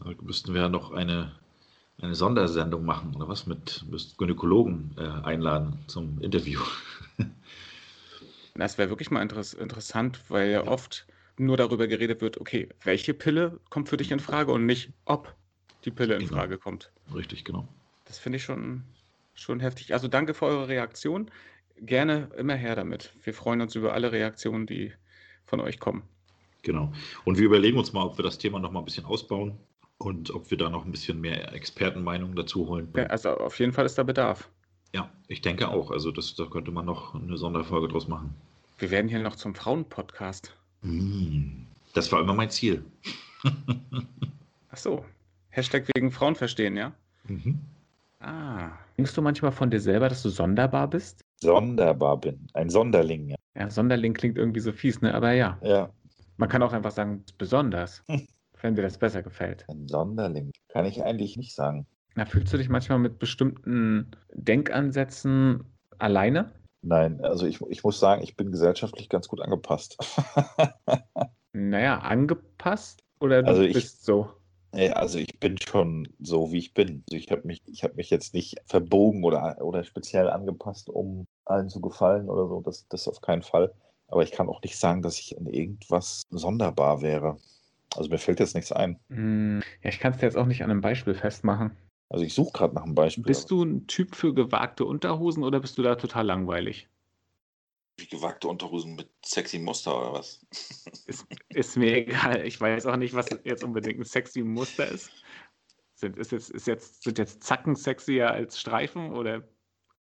[0.00, 1.32] Da müssten wir ja noch eine,
[2.00, 3.46] eine Sondersendung machen, oder was?
[3.46, 3.84] Mit
[4.18, 6.60] Gynäkologen äh, einladen zum Interview.
[8.54, 11.06] Das wäre wirklich mal interess interessant, weil ja oft
[11.38, 15.32] nur darüber geredet wird, okay, welche Pille kommt für dich in Frage und nicht, ob
[15.84, 16.32] die Pille in Genau.
[16.32, 16.90] Frage kommt.
[17.14, 17.68] Richtig, genau.
[18.06, 18.82] Das finde ich schon,
[19.34, 19.92] schon heftig.
[19.92, 21.30] Also danke für eure Reaktion.
[21.80, 23.12] Gerne immer her damit.
[23.22, 24.92] Wir freuen uns über alle Reaktionen, die
[25.46, 26.02] von euch kommen.
[26.62, 26.92] Genau.
[27.24, 29.56] Und wir überlegen uns mal, ob wir das Thema noch mal ein bisschen ausbauen
[29.98, 32.88] und ob wir da noch ein bisschen mehr Expertenmeinungen dazu holen.
[32.96, 34.48] Ja, also auf jeden Fall ist da Bedarf.
[34.94, 35.90] Ja, ich denke auch.
[35.90, 38.34] Also das, da könnte man noch eine Sonderfolge draus machen.
[38.78, 40.56] Wir werden hier noch zum Frauenpodcast.
[40.82, 42.84] Mm, Das war immer mein Ziel.
[44.70, 45.04] Ach so.
[45.50, 46.92] Hashtag wegen Frauen verstehen, ja?
[47.26, 47.58] Mhm.
[48.20, 48.70] Ah.
[48.96, 51.20] Denkst du manchmal von dir selber, dass du sonderbar bist?
[51.40, 52.46] Sonderbar bin.
[52.54, 53.36] Ein Sonderling, ja.
[53.56, 55.14] Ja, Sonderling klingt irgendwie so fies, ne?
[55.14, 55.58] Aber ja.
[55.62, 55.90] Ja,
[56.36, 58.26] Man kann auch einfach sagen, besonders, Hm.
[58.62, 59.64] wenn dir das besser gefällt.
[59.68, 60.50] ein Sonderling.
[60.68, 61.86] Kann ich eigentlich nicht sagen.
[62.14, 65.64] Na, fühlst du dich manchmal mit bestimmten Denkansätzen
[65.98, 66.52] alleine?
[66.82, 69.96] Nein, also ich, ich muss sagen, ich bin gesellschaftlich ganz gut angepasst.
[71.52, 74.30] Naja, angepasst oder du Also ich- bist so?
[74.74, 77.02] Ja, also ich bin schon so, wie ich bin.
[77.10, 81.24] Also ich habe mich, ich habe mich jetzt nicht verbogen oder, oder speziell angepasst, um
[81.46, 82.60] allen zu gefallen oder so.
[82.60, 83.72] Das, das auf keinen Fall.
[84.08, 87.38] Aber ich kann auch nicht sagen, dass ich in irgendwas sonderbar wäre.
[87.96, 89.00] Also mir fällt jetzt nichts ein.
[89.08, 91.76] Hm, ja, ich kann es dir jetzt auch nicht an einem Beispiel festmachen.
[92.10, 93.24] Also ich suche gerade nach einem Beispiel.
[93.24, 96.88] Bist du ein Typ für gewagte Unterhosen oder bist du da total langweilig?
[97.98, 100.46] Wie gewagte Unterhosen mit sexy Muster oder was?
[101.06, 102.46] Ist, ist mir egal.
[102.46, 105.10] Ich weiß auch nicht, was jetzt unbedingt ein sexy Muster ist.
[105.94, 109.42] Sind, ist jetzt, ist jetzt, sind jetzt Zacken sexier als Streifen oder?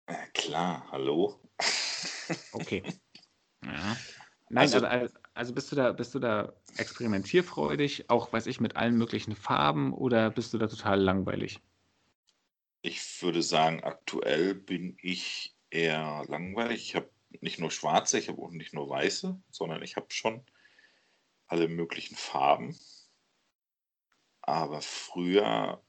[0.09, 1.41] Ja, klar, hallo.
[2.53, 2.83] Okay.
[3.65, 3.97] Ja.
[4.51, 8.75] Nein, Also- also, also bist du da, bist du da experimentierfreudig, auch weiß ich, mit
[8.75, 11.61] allen möglichen Farben oder bist du da total langweilig?
[12.83, 16.83] Ich würde sagen, aktuell bin ich eher langweilig.
[16.83, 17.09] Ich habe
[17.41, 20.43] nicht nur schwarze, ich habe auch nicht nur weiße, sondern ich habe schon
[21.47, 22.77] alle möglichen Farben.
[24.43, 25.81] Aber früher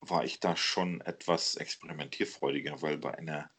[0.00, 3.50] war ich da schon etwas experimentierfreudiger, weil bei einer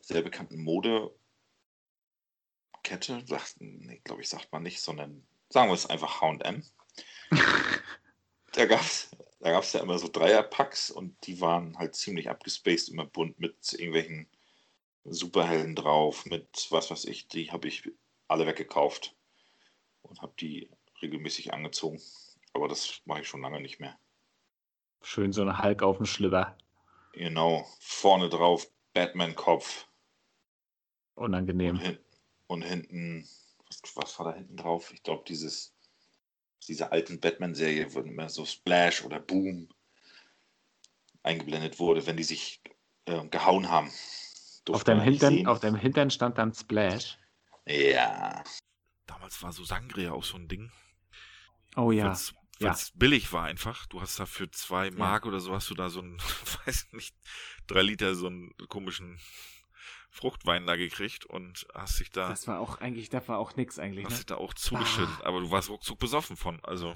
[0.00, 1.23] sehr bekannten Modekette,
[3.26, 6.62] sagt, nee, glaube ich, sagt man nicht, sondern sagen wir es einfach HM.
[8.56, 9.10] Da gab es
[9.44, 13.74] da gab's ja immer so Dreierpacks und die waren halt ziemlich abgespaced, immer bunt mit
[13.74, 14.26] irgendwelchen
[15.04, 17.90] Superhelden drauf, mit was weiß ich, die habe ich
[18.26, 19.14] alle weggekauft
[20.00, 20.70] und habe die
[21.02, 22.00] regelmäßig angezogen.
[22.54, 23.98] Aber das mache ich schon lange nicht mehr.
[25.02, 26.56] Schön so ein Hulk auf dem Schlüpper.
[27.12, 29.86] Genau, vorne drauf Batman-Kopf
[31.16, 31.78] und, Unangenehm.
[31.78, 31.98] hin,
[32.54, 33.28] und hinten,
[33.68, 34.92] was, was war da hinten drauf?
[34.92, 35.74] Ich glaube, dieses
[36.66, 39.68] diese alten Batman-Serie, wo immer so Splash oder Boom
[41.22, 42.62] eingeblendet wurde, wenn die sich
[43.04, 43.90] äh, gehauen haben.
[44.70, 47.18] Auf deinem, Hintern, auf deinem Hintern stand dann Splash.
[47.66, 48.42] Ja,
[49.06, 50.70] Damals war so Sangria auch so ein Ding.
[51.76, 52.06] Oh ja.
[52.06, 52.68] Weil's, ja.
[52.68, 53.86] weil's billig war einfach.
[53.86, 56.18] Du hast da für zwei Mark oder so hast du da so einen,
[56.66, 57.14] weiß nicht,
[57.66, 59.20] drei Liter so einen komischen
[60.16, 63.80] Fruchtwein da gekriegt und hast dich da, Das war auch eigentlich, das war auch nix
[63.80, 64.04] eigentlich.
[64.04, 64.16] hast Ne?
[64.18, 65.24] dich da auch zugeschüttet.
[65.24, 66.60] Aber du warst ruckzuck besoffen von.
[66.62, 66.94] Also,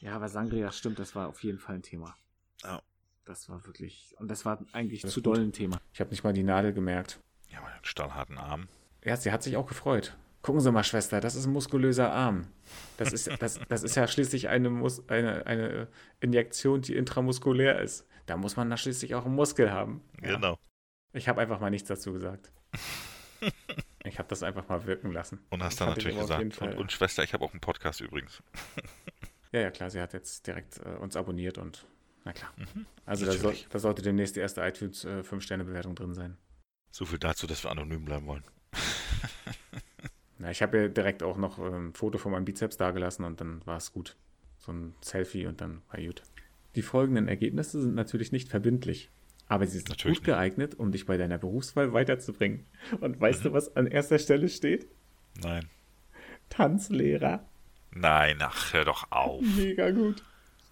[0.00, 2.16] Ja, aber Sangria stimmt, das war auf jeden Fall ein Thema.
[2.64, 2.82] Ja.
[3.24, 5.80] Das war wirklich, und das war eigentlich Das zu doll ein Thema.
[5.92, 7.20] Ich habe nicht mal die Nadel gemerkt.
[7.48, 8.68] ja, man hat einen stahlharten Arm.
[9.04, 10.16] Ja, sie hat sich auch gefreut.
[10.42, 12.48] Gucken Sie mal, Schwester, das ist ein muskulöser Arm.
[12.96, 15.88] Das ist, das, das ist ja schließlich eine, Mus eine, eine
[16.20, 18.06] Injektion, die intramuskulär ist.
[18.26, 20.02] Da muss man da schließlich auch einen Muskel haben.
[20.22, 20.34] Ja.
[20.34, 20.58] Genau.
[21.12, 22.52] Ich habe einfach mal nichts dazu gesagt.
[24.04, 25.38] Ich habe das einfach mal wirken lassen.
[25.50, 28.42] Und hast dann natürlich gesagt, und, Fall- und Schwester, ich habe auch einen Podcast übrigens.
[29.50, 31.86] Ja, ja, klar, sie hat jetzt direkt äh, uns abonniert und
[32.22, 32.52] na klar.
[32.58, 36.36] Mhm, Also da, soll, da sollte demnächst die erste iTunes äh, 5-Sterne-Bewertung drin sein.
[36.90, 38.44] So viel dazu, dass wir anonym bleiben wollen.
[40.38, 43.40] Na, ich habe ja direkt auch noch ähm, ein Foto von meinem Bizeps dagelassen und
[43.40, 44.16] dann war es gut.
[44.58, 46.22] So ein Selfie und dann war gut.
[46.74, 49.10] Die folgenden Ergebnisse sind natürlich nicht verbindlich,
[49.48, 50.34] aber sie sind Natürlich gut nicht.
[50.34, 52.66] geeignet, um dich bei deiner Berufswahl weiterzubringen.
[53.00, 53.48] Und weißt Mhm.
[53.48, 54.86] du, was an erster Stelle steht?
[55.42, 55.68] Nein.
[56.50, 57.44] Tanzlehrer.
[57.90, 59.42] Nein, ach, hör doch auf.
[59.56, 60.22] Mega gut.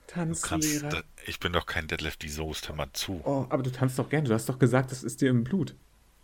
[0.07, 0.89] Kannst, Tanzlehrer.
[0.89, 3.21] da, ich bin doch kein Deadlift die Soest, hör mal zu.
[3.25, 4.29] Oh, aber du tanzt doch gerne.
[4.29, 5.75] Du hast doch gesagt, das ist dir im Blut.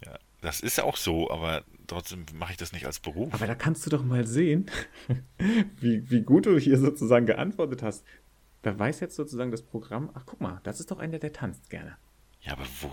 [0.05, 3.35] Ja, das ist auch so, aber trotzdem mache ich das nicht als Beruf.
[3.35, 4.67] Aber da kannst du doch mal sehen,
[5.81, 8.05] wie, wie gut du hier sozusagen geantwortet hast.
[8.63, 11.69] Da weiß jetzt sozusagen das Programm, ach guck mal, das ist doch einer, der tanzt
[11.69, 11.97] gerne.
[12.43, 12.91] Ja, aber, wo,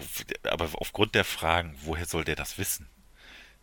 [0.47, 2.87] aber aufgrund der Fragen, woher soll der das wissen?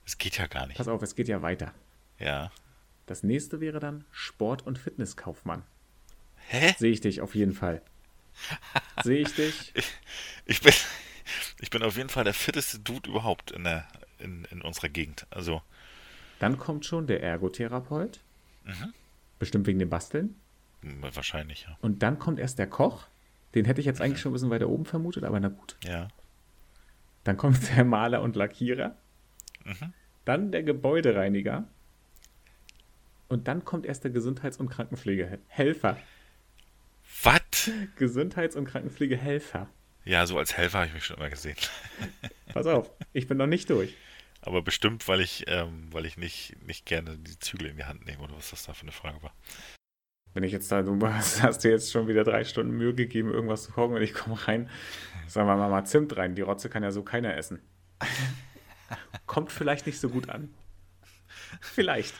[0.04, 0.76] Das geht ja gar nicht.
[0.76, 1.72] Pass auf, es geht ja weiter.
[2.18, 2.50] Ja.
[3.06, 5.62] Das nächste wäre dann Sport- und Fitnesskaufmann.
[6.48, 6.74] Hä?
[6.78, 7.82] Sehe ich dich auf jeden Fall.
[9.02, 9.72] Sehe ich dich?
[10.48, 10.72] Ich bin,
[11.58, 13.88] ich bin auf jeden Fall der fitteste Dude überhaupt in, der,
[14.20, 15.26] in, in unserer Gegend.
[15.30, 15.60] Also,
[16.38, 18.20] Dann kommt schon der Ergotherapeut.
[18.62, 18.94] Mhm.
[19.40, 20.36] Bestimmt wegen dem Basteln.
[20.82, 21.76] wahrscheinlich, ja.
[21.80, 23.08] Und dann kommt erst der Koch.
[23.56, 25.76] Den hätte ich jetzt eigentlich schon ein bisschen weiter oben vermutet, aber na gut.
[25.82, 26.08] Ja.
[27.24, 28.94] Dann kommt der Maler und Lackierer.
[29.64, 29.94] Mhm.
[30.26, 31.64] Dann der Gebäudereiniger.
[33.28, 35.96] Und dann kommt erst der Gesundheits- und Krankenpflegehelfer.
[37.22, 37.70] Was?
[37.96, 39.68] Gesundheits- und Krankenpflegehelfer.
[40.04, 41.56] Ja, so als Helfer habe ich mich schon immer gesehen.
[42.52, 43.96] Pass auf, ich bin noch nicht durch.
[44.42, 48.06] Aber bestimmt, weil ich, ähm, weil ich nicht, nicht gerne die Zügel in die Hand
[48.06, 49.34] nehme oder was das da für eine Frage war.
[50.36, 53.32] Wenn ich jetzt da, du hast, hast dir jetzt schon wieder drei Stunden Mühe gegeben,
[53.32, 54.68] irgendwas zu kochen und ich komme rein,
[55.26, 56.34] sagen wir mal, mal Zimt rein.
[56.34, 57.62] Die Rotze kann ja so keiner essen.
[59.26, 60.52] Kommt vielleicht nicht so gut an.
[61.62, 62.14] Vielleicht.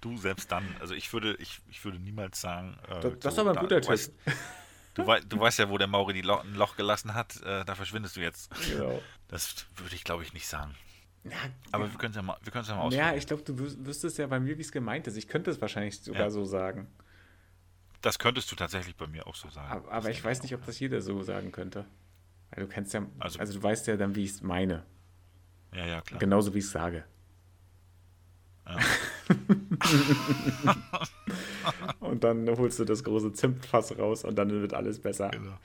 [0.00, 2.78] Du selbst dann, also ich würde, ich, ich würde niemals sagen.
[2.88, 4.34] Äh, Das, das ist aber ein guter weißt, Tipp.
[4.94, 7.64] du, wei du weißt ja, wo der Mauri die Lo ein Loch gelassen hat, äh,
[7.64, 8.50] da verschwindest du jetzt.
[8.70, 9.02] Genau.
[9.26, 10.76] Das würde ich, glaube ich, nicht sagen.
[11.24, 11.32] Ja,
[11.72, 13.18] Aber wir können es ja mal, wir können es ja mal ja, ausprobieren.
[13.18, 15.16] ich glaube, du wüs- wüsstest ja bei mir, wie es gemeint ist.
[15.16, 16.30] Ich könnte es wahrscheinlich sogar Ja.
[16.30, 16.86] so sagen.
[18.00, 19.70] Das könntest du tatsächlich bei mir auch so sagen.
[19.70, 20.66] Aber, aber ich weiß nicht, ob ja.
[20.66, 21.84] das jeder so sagen könnte.
[22.50, 24.84] Weil du kennst ja, Also- also, du weißt ja dann, wie ich es meine.
[25.74, 26.18] Ja, ja, klar.
[26.18, 27.04] Genauso wie ich es sage.
[28.66, 28.78] Ja.
[32.00, 35.30] und dann holst du das große Zimtfass raus und dann wird alles besser.
[35.30, 35.56] Genau.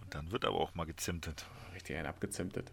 [0.00, 1.44] Und dann wird aber auch mal gezimtet.
[1.74, 2.72] Richtig ein abgezimtet.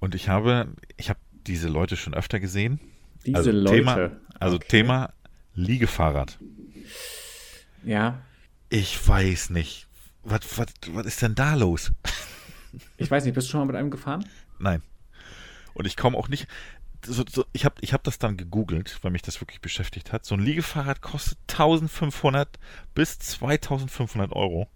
[0.00, 2.80] Und ich habe, ich habe diese Leute schon öfter gesehen.
[3.26, 3.76] Diese also Leute.
[3.76, 4.66] Thema, also Okay.
[4.68, 5.12] Thema
[5.54, 6.38] Liegefahrrad.
[7.84, 8.22] Ja,
[8.70, 9.86] Ich weiß nicht.
[10.24, 11.92] Was, was, was ist denn da los?
[12.96, 14.24] ich weiß nicht, bist du schon mal mit einem gefahren?
[14.58, 14.82] Nein.
[15.74, 16.46] Und ich komme auch nicht.
[17.04, 20.24] So, so, ich habe ich hab das dann gegoogelt, weil mich das wirklich beschäftigt hat.
[20.24, 22.60] So ein Liegefahrrad kostet 1500
[22.94, 24.68] bis 2500 Euro.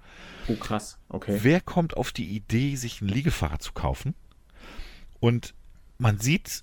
[0.49, 0.99] Oh, krass.
[1.09, 1.39] Okay.
[1.43, 4.15] Wer kommt auf die Idee, sich ein Liegefahrrad zu kaufen?
[5.21, 5.55] Und
[5.99, 6.63] man sieht,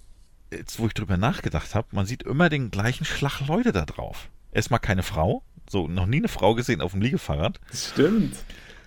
[0.52, 4.30] jetzt wo ich drüber nachgedacht habe, man sieht immer den gleichen Schlag Leute da drauf.
[4.52, 7.60] Erstmal keine Frau, so noch nie eine Frau gesehen auf dem Liegefahrrad.
[7.74, 8.36] Stimmt.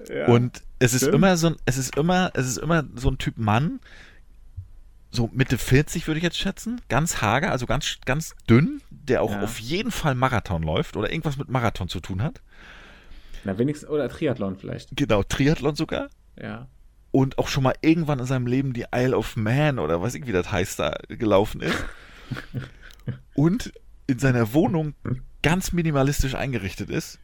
[0.09, 0.27] Ja.
[0.27, 1.17] Und es ist stimmt.
[1.17, 3.81] immer so ein, es ist immer, es ist immer so ein Typ Mann,
[5.11, 9.31] so Mitte 40 würde ich jetzt schätzen, ganz hager, also ganz, ganz dünn, der auch
[9.33, 9.43] Ja.
[9.43, 12.43] auf jeden Fall Marathon läuft oder irgendwas mit Marathon zu tun hat.
[13.45, 14.91] Na, wenigstens, oder Triathlon vielleicht.
[14.95, 16.11] Genau, Triathlon sogar.
[16.41, 16.69] Ja.
[17.17, 20.35] Und auch schon mal irgendwann in seinem Leben die Isle of Man oder was irgendwie
[20.35, 21.83] das heißt, da gelaufen ist.
[23.35, 23.73] Und
[24.07, 24.93] in seiner Wohnung
[25.43, 27.19] ganz minimalistisch eingerichtet ist.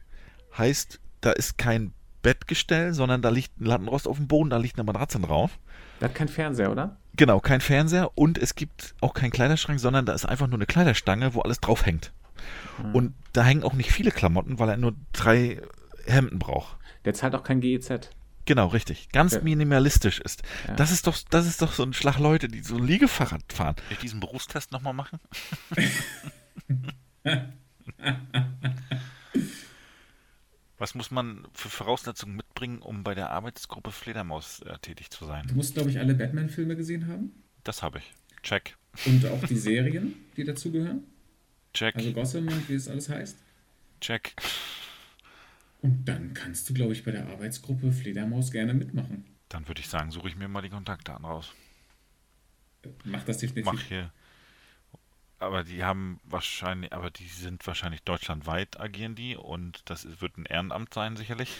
[0.57, 4.79] Heißt, da ist kein Bettgestell, sondern da liegt ein Lattenrost auf dem Boden, da liegt
[4.79, 5.59] eine Matratze drauf.
[6.01, 6.97] Der hat keinen Fernseher, oder?
[7.15, 10.65] Genau, kein Fernseher und es gibt auch keinen Kleiderschrank, sondern da ist einfach nur eine
[10.65, 12.13] Kleiderstange, wo alles drauf hängt.
[12.77, 12.95] Hm.
[12.95, 15.61] Und da hängen auch nicht viele Klamotten, weil er nur drei
[16.07, 16.77] Hemden braucht.
[17.05, 18.09] Der zahlt auch kein GEZ.
[18.45, 19.09] Genau, richtig.
[19.09, 19.41] Ganz Ja.
[19.41, 20.43] minimalistisch ist.
[20.67, 20.75] Ja.
[20.75, 23.75] Das ist doch, das ist doch so ein Schlag Leute, die so ein Liegefahrrad fahren.
[23.87, 25.19] Will ich diesen Berufstest nochmal machen?
[30.77, 35.45] Was muss man für Voraussetzungen mitbringen, um bei der Arbeitsgruppe Fledermaus äh, tätig zu sein?
[35.47, 37.31] Du musst, glaube ich, alle Batman-Filme gesehen haben.
[37.63, 38.13] Das habe ich.
[38.41, 38.75] Check.
[39.05, 41.03] Und auch die Serien, die dazugehören.
[41.73, 41.95] Check.
[41.95, 43.37] Also Gotham und wie es alles heißt.
[44.01, 44.35] check.
[45.83, 49.25] Und dann kannst du, glaube ich, bei der Arbeitsgruppe Fledermaus gerne mitmachen.
[49.49, 51.53] Dann würde ich sagen, suche ich mir mal die Kontaktdaten raus.
[53.03, 53.71] Mach das definitiv.
[53.71, 54.11] Mach hier.
[55.39, 60.45] Aber die haben wahrscheinlich, aber die sind wahrscheinlich deutschlandweit agieren die und das wird ein
[60.45, 61.59] Ehrenamt sein sicherlich.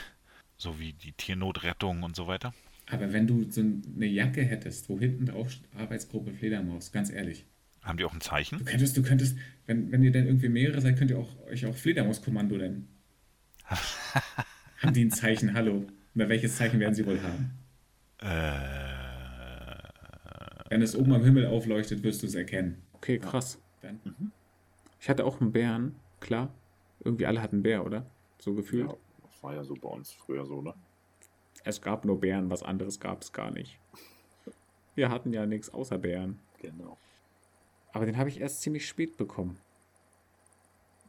[0.57, 2.53] So wie die Tiernotrettung und so weiter.
[2.86, 7.45] Aber wenn du so eine Jacke hättest, wo hinten drauf Arbeitsgruppe Fledermaus, ganz ehrlich.
[7.81, 8.63] Haben die auch ein Du Zeichen?
[8.65, 11.75] könntest, du könntest, wenn, wenn ihr dann irgendwie mehrere seid, könnt ihr auch, euch auch
[11.75, 12.88] Fledermauskommando nennen.
[14.82, 15.86] Haben die ein Zeichen, hallo?
[16.15, 17.52] Oder welches Zeichen werden sie wohl haben?
[18.19, 19.89] Äh,
[20.69, 22.82] Wenn es oben am Himmel aufleuchtet, wirst du es erkennen.
[22.93, 23.60] Okay, krass.
[23.82, 24.32] Dann.
[24.99, 26.49] Ich hatte auch einen Bären, klar.
[27.04, 28.06] Irgendwie alle hatten einen Bär, oder?
[28.39, 28.88] So gefühlt.
[28.89, 30.73] Ja, das war ja so bei uns früher so, ne?
[31.65, 33.78] Es gab nur Bären, was anderes gab es gar nicht.
[34.95, 36.39] Wir hatten ja nichts außer Bären.
[36.62, 36.97] Genau.
[37.93, 39.58] Aber den habe ich erst ziemlich spät bekommen.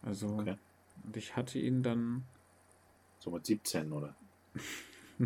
[0.02, 0.56] Also, Okay.
[1.04, 2.24] und ich hatte ihn dann
[3.24, 4.14] So mit 17, oder?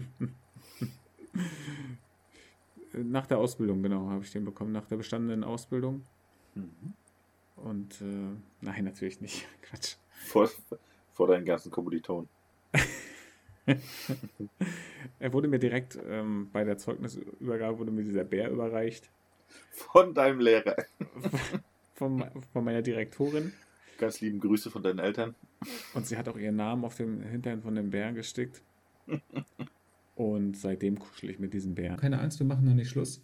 [2.93, 4.71] nach der Ausbildung, genau, habe ich den bekommen.
[4.71, 6.05] Nach der bestandenen Ausbildung.
[6.55, 6.95] Mhm.
[7.57, 9.49] Und, äh, nein, natürlich nicht.
[9.63, 9.97] Quatsch.
[10.13, 10.49] Vor,
[11.13, 12.29] vor deinen ganzen Kommilitonen.
[15.19, 19.11] Er wurde mir direkt ähm, bei der Zeugnisübergabe wurde mir dieser Bär überreicht.
[19.71, 20.77] Von deinem Lehrer.
[21.95, 23.53] Von, von meiner Direktorin.
[23.99, 25.35] Ganz lieben Grüße von deinen Eltern.
[25.93, 28.63] Und sie hat auch ihren Namen auf dem Hintern von dem Bären gestickt.
[30.15, 31.97] Und seitdem kuschel ich mit diesem Bären.
[31.97, 33.23] Keine Angst, wir machen noch nicht Schluss.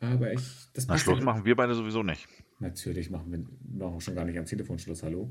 [0.00, 0.40] Aber ich.
[0.74, 2.28] Das na, passt Schluss ja- machen wir beide sowieso nicht.
[2.60, 5.30] Natürlich machen wir wir machen schon gar nicht am Telefon Schluss, hallo.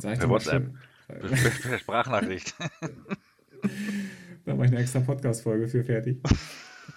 [0.00, 0.72] Per WhatsApp.
[1.08, 2.54] Per Sprachnachricht.
[4.44, 6.18] Da mache ich eine extra Podcast-Folge für fertig.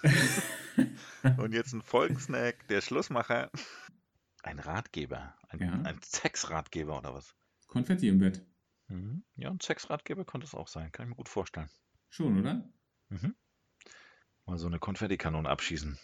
[1.38, 3.50] Und jetzt ein Folgensnack, der Schlussmacher.
[4.48, 5.34] Ein Ratgeber.
[5.48, 5.72] Ein, Ja.
[5.82, 7.34] ein Sexratgeber oder was?
[7.66, 8.46] Konfetti im Bett.
[8.88, 9.22] Mhm.
[9.36, 10.90] Ja, ein Sexratgeber könnte es auch sein.
[10.90, 11.68] Kann ich mir gut vorstellen.
[12.08, 12.66] Schon, oder?
[13.10, 13.34] Mhm.
[14.46, 15.98] Mal so eine Konfettikanone abschießen.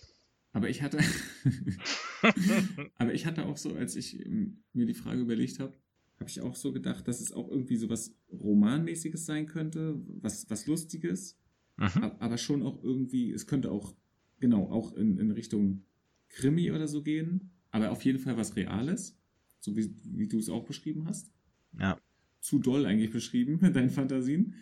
[0.53, 0.99] Aber ich hatte.
[2.99, 5.73] aber ich hatte auch so, als ich ähm, mir die Frage überlegt habe,
[6.21, 10.49] Habe ich auch so gedacht, dass es auch irgendwie so was Romanmäßiges sein könnte, was,
[10.51, 11.39] was Lustiges,
[11.77, 12.13] Mhm.
[12.21, 13.97] aber schon auch irgendwie, es könnte auch,
[14.39, 15.85] genau, auch in, in Richtung
[16.29, 19.19] Krimi oder so gehen, aber auf jeden Fall was Reales,
[19.59, 21.33] so wie, wie du es auch beschrieben hast.
[21.73, 22.01] Ja.
[22.39, 24.55] Zu doll eigentlich beschrieben, deinen Fantasien.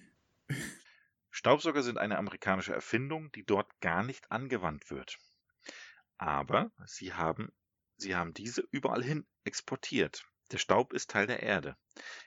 [1.28, 5.18] Staubsauger sind eine amerikanische Erfindung, die dort gar nicht angewandt wird.
[6.16, 7.52] Aber sie haben,
[7.98, 10.24] sie haben diese überall hin exportiert.
[10.50, 11.76] Der Staub ist Teil der Erde.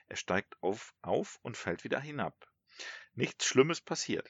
[0.06, 2.48] Er steigt auf, auf und fällt wieder hinab.
[3.14, 4.28] Nichts Schlimmes passiert.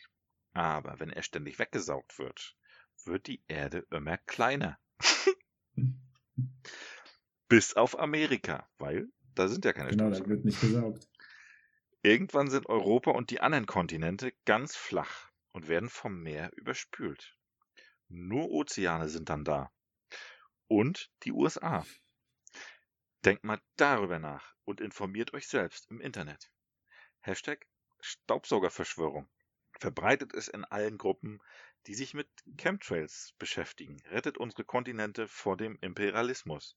[0.55, 2.57] Aber wenn er ständig weggesaugt wird,
[3.05, 4.79] wird die Erde immer kleiner.
[7.49, 11.09] Bis auf Amerika, weil da sind ja keine Genau, da wird nicht gesaugt.
[12.03, 17.37] Irgendwann sind Europa und die anderen Kontinente ganz flach und werden vom Meer überspült.
[18.09, 19.73] Nur Ozeane sind dann da.
[20.69, 21.85] Und die USA.
[23.25, 26.51] Denkt mal darüber nach und informiert euch selbst im Internet.
[27.21, 27.67] Hashtag
[28.01, 29.29] Staubsaugerverschwörung.
[29.79, 31.41] Verbreitet es in allen Gruppen,
[31.87, 34.01] die sich mit Chemtrails beschäftigen.
[34.11, 36.77] Rettet unsere Kontinente vor dem Imperialismus.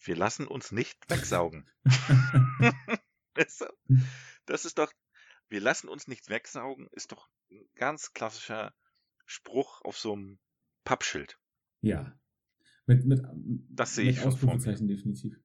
[0.00, 1.70] Wir lassen uns nicht wegsaugen.
[4.46, 4.92] Das ist doch,
[5.48, 8.74] wir lassen uns nicht wegsaugen, ist doch ein ganz klassischer
[9.24, 10.38] Spruch auf so einem
[10.84, 11.38] Pappschild.
[11.80, 12.18] Ja.
[12.86, 13.22] Mit, mit,
[13.70, 14.22] Das sehe mit ich.
[14.24, 15.40] Ausrufezeichen definitiv.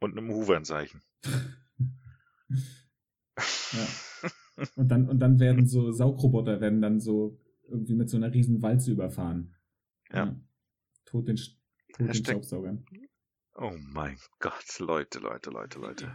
[0.00, 1.02] Und einem Huvernzeichen.
[3.70, 3.86] Ja.
[4.74, 7.38] Und dann, und dann werden so Saugroboter werden dann so
[7.68, 9.54] irgendwie mit so einer riesen Walze überfahren.
[10.12, 10.34] Ja.
[11.04, 11.54] Tod den, Sch-
[11.92, 12.84] Tod den Staubsaugern.
[13.54, 16.12] Oh mein Gott, Leute, Leute, Leute, Leute.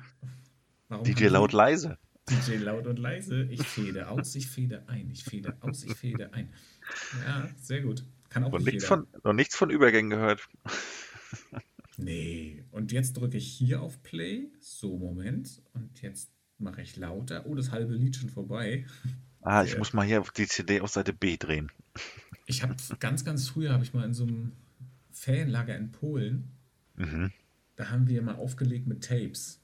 [0.88, 1.98] Warum DJ laut leise.
[2.30, 3.44] DJ laut und leise.
[3.52, 6.54] Ich fede aus, ich fede ein, ich fede aus, ich fede ein.
[7.26, 8.06] Ja, sehr gut.
[8.30, 8.98] Kann auch Und nicht nichts jeder.
[9.04, 10.48] von, noch nichts von Übergängen gehört.
[11.98, 12.64] Nee.
[12.72, 14.52] Und jetzt drücke ich hier auf Play.
[14.60, 15.62] So, Moment.
[15.74, 17.46] Und jetzt mache ich lauter.
[17.46, 18.86] Oh, das halbe Lied schon vorbei.
[19.44, 19.80] Ah, ich Sehr.
[19.80, 21.72] muss mal hier auf die CD auf Seite B drehen.
[22.46, 24.54] Ich habe ganz, ganz früher habe ich mal in so einem
[25.12, 26.50] Ferienlager in Polen,
[26.96, 27.32] Mhm.
[27.76, 29.60] da haben wir mal aufgelegt mit Tapes.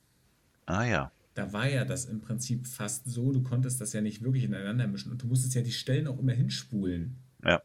[0.65, 1.11] Ah ja.
[1.35, 4.87] Da war ja das im Prinzip fast so, du konntest das ja nicht wirklich ineinander
[4.87, 7.15] mischen und du musstest ja die Stellen auch immer hinspulen.
[7.43, 7.61] Ja.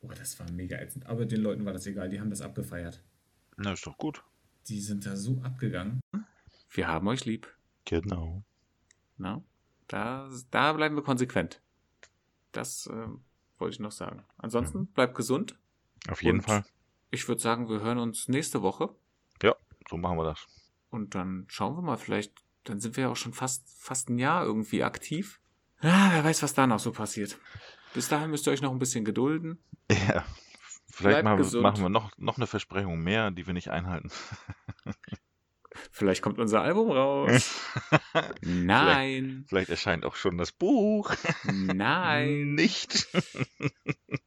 [0.00, 1.06] Oh, das war mega ätzend.
[1.06, 3.02] Aber den Leuten war das egal, die haben das abgefeiert.
[3.56, 4.22] Na, ist doch gut.
[4.68, 6.00] Die sind da so abgegangen.
[6.70, 7.48] Wir haben euch lieb.
[7.84, 8.44] Genau.
[9.16, 9.42] Na?
[9.88, 11.60] Da, da bleiben wir konsequent.
[12.52, 13.22] Das ähm,
[13.58, 14.24] wollte ich noch sagen.
[14.38, 15.58] Ansonsten bleibt gesund.
[16.08, 16.64] Auf jeden Fall.
[17.10, 18.94] Ich würde sagen, wir hören uns nächste Woche.
[19.90, 20.46] So machen wir das.
[20.90, 22.34] Und dann schauen wir mal, vielleicht,
[22.64, 25.40] dann sind wir ja auch schon fast, fast ein Jahr irgendwie aktiv.
[25.80, 27.38] Ja, wer weiß, was da noch so passiert.
[27.94, 29.58] Bis dahin müsst ihr euch noch ein bisschen gedulden.
[29.90, 30.24] Ja.
[30.90, 34.10] Vielleicht machen, wir- machen wir noch, noch eine Versprechung mehr, die wir nicht einhalten.
[35.90, 37.54] Vielleicht kommt unser Album raus.
[38.42, 41.14] Nein, Vielleicht erscheint auch schon das Buch.
[41.44, 42.54] nein.
[42.54, 43.08] Nicht.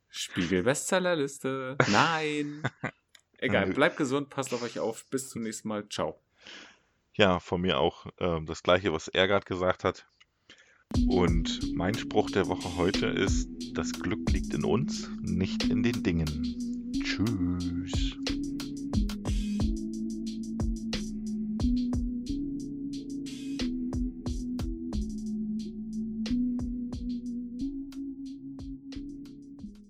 [0.09, 1.77] Spiegel-Bestsellerliste.
[1.91, 2.63] Nein.
[3.37, 5.05] Egal, bleibt gesund, passt auf euch auf.
[5.09, 5.87] Bis zum nächsten Mal.
[5.89, 6.19] Ciao.
[7.13, 10.05] Ja, von mir auch ähm, das gleiche, was er gerade gesagt hat.
[11.07, 16.03] Und mein Spruch der Woche heute ist, das Glück liegt in uns, nicht in den
[16.03, 16.91] Dingen.
[17.03, 18.10] Tschüss.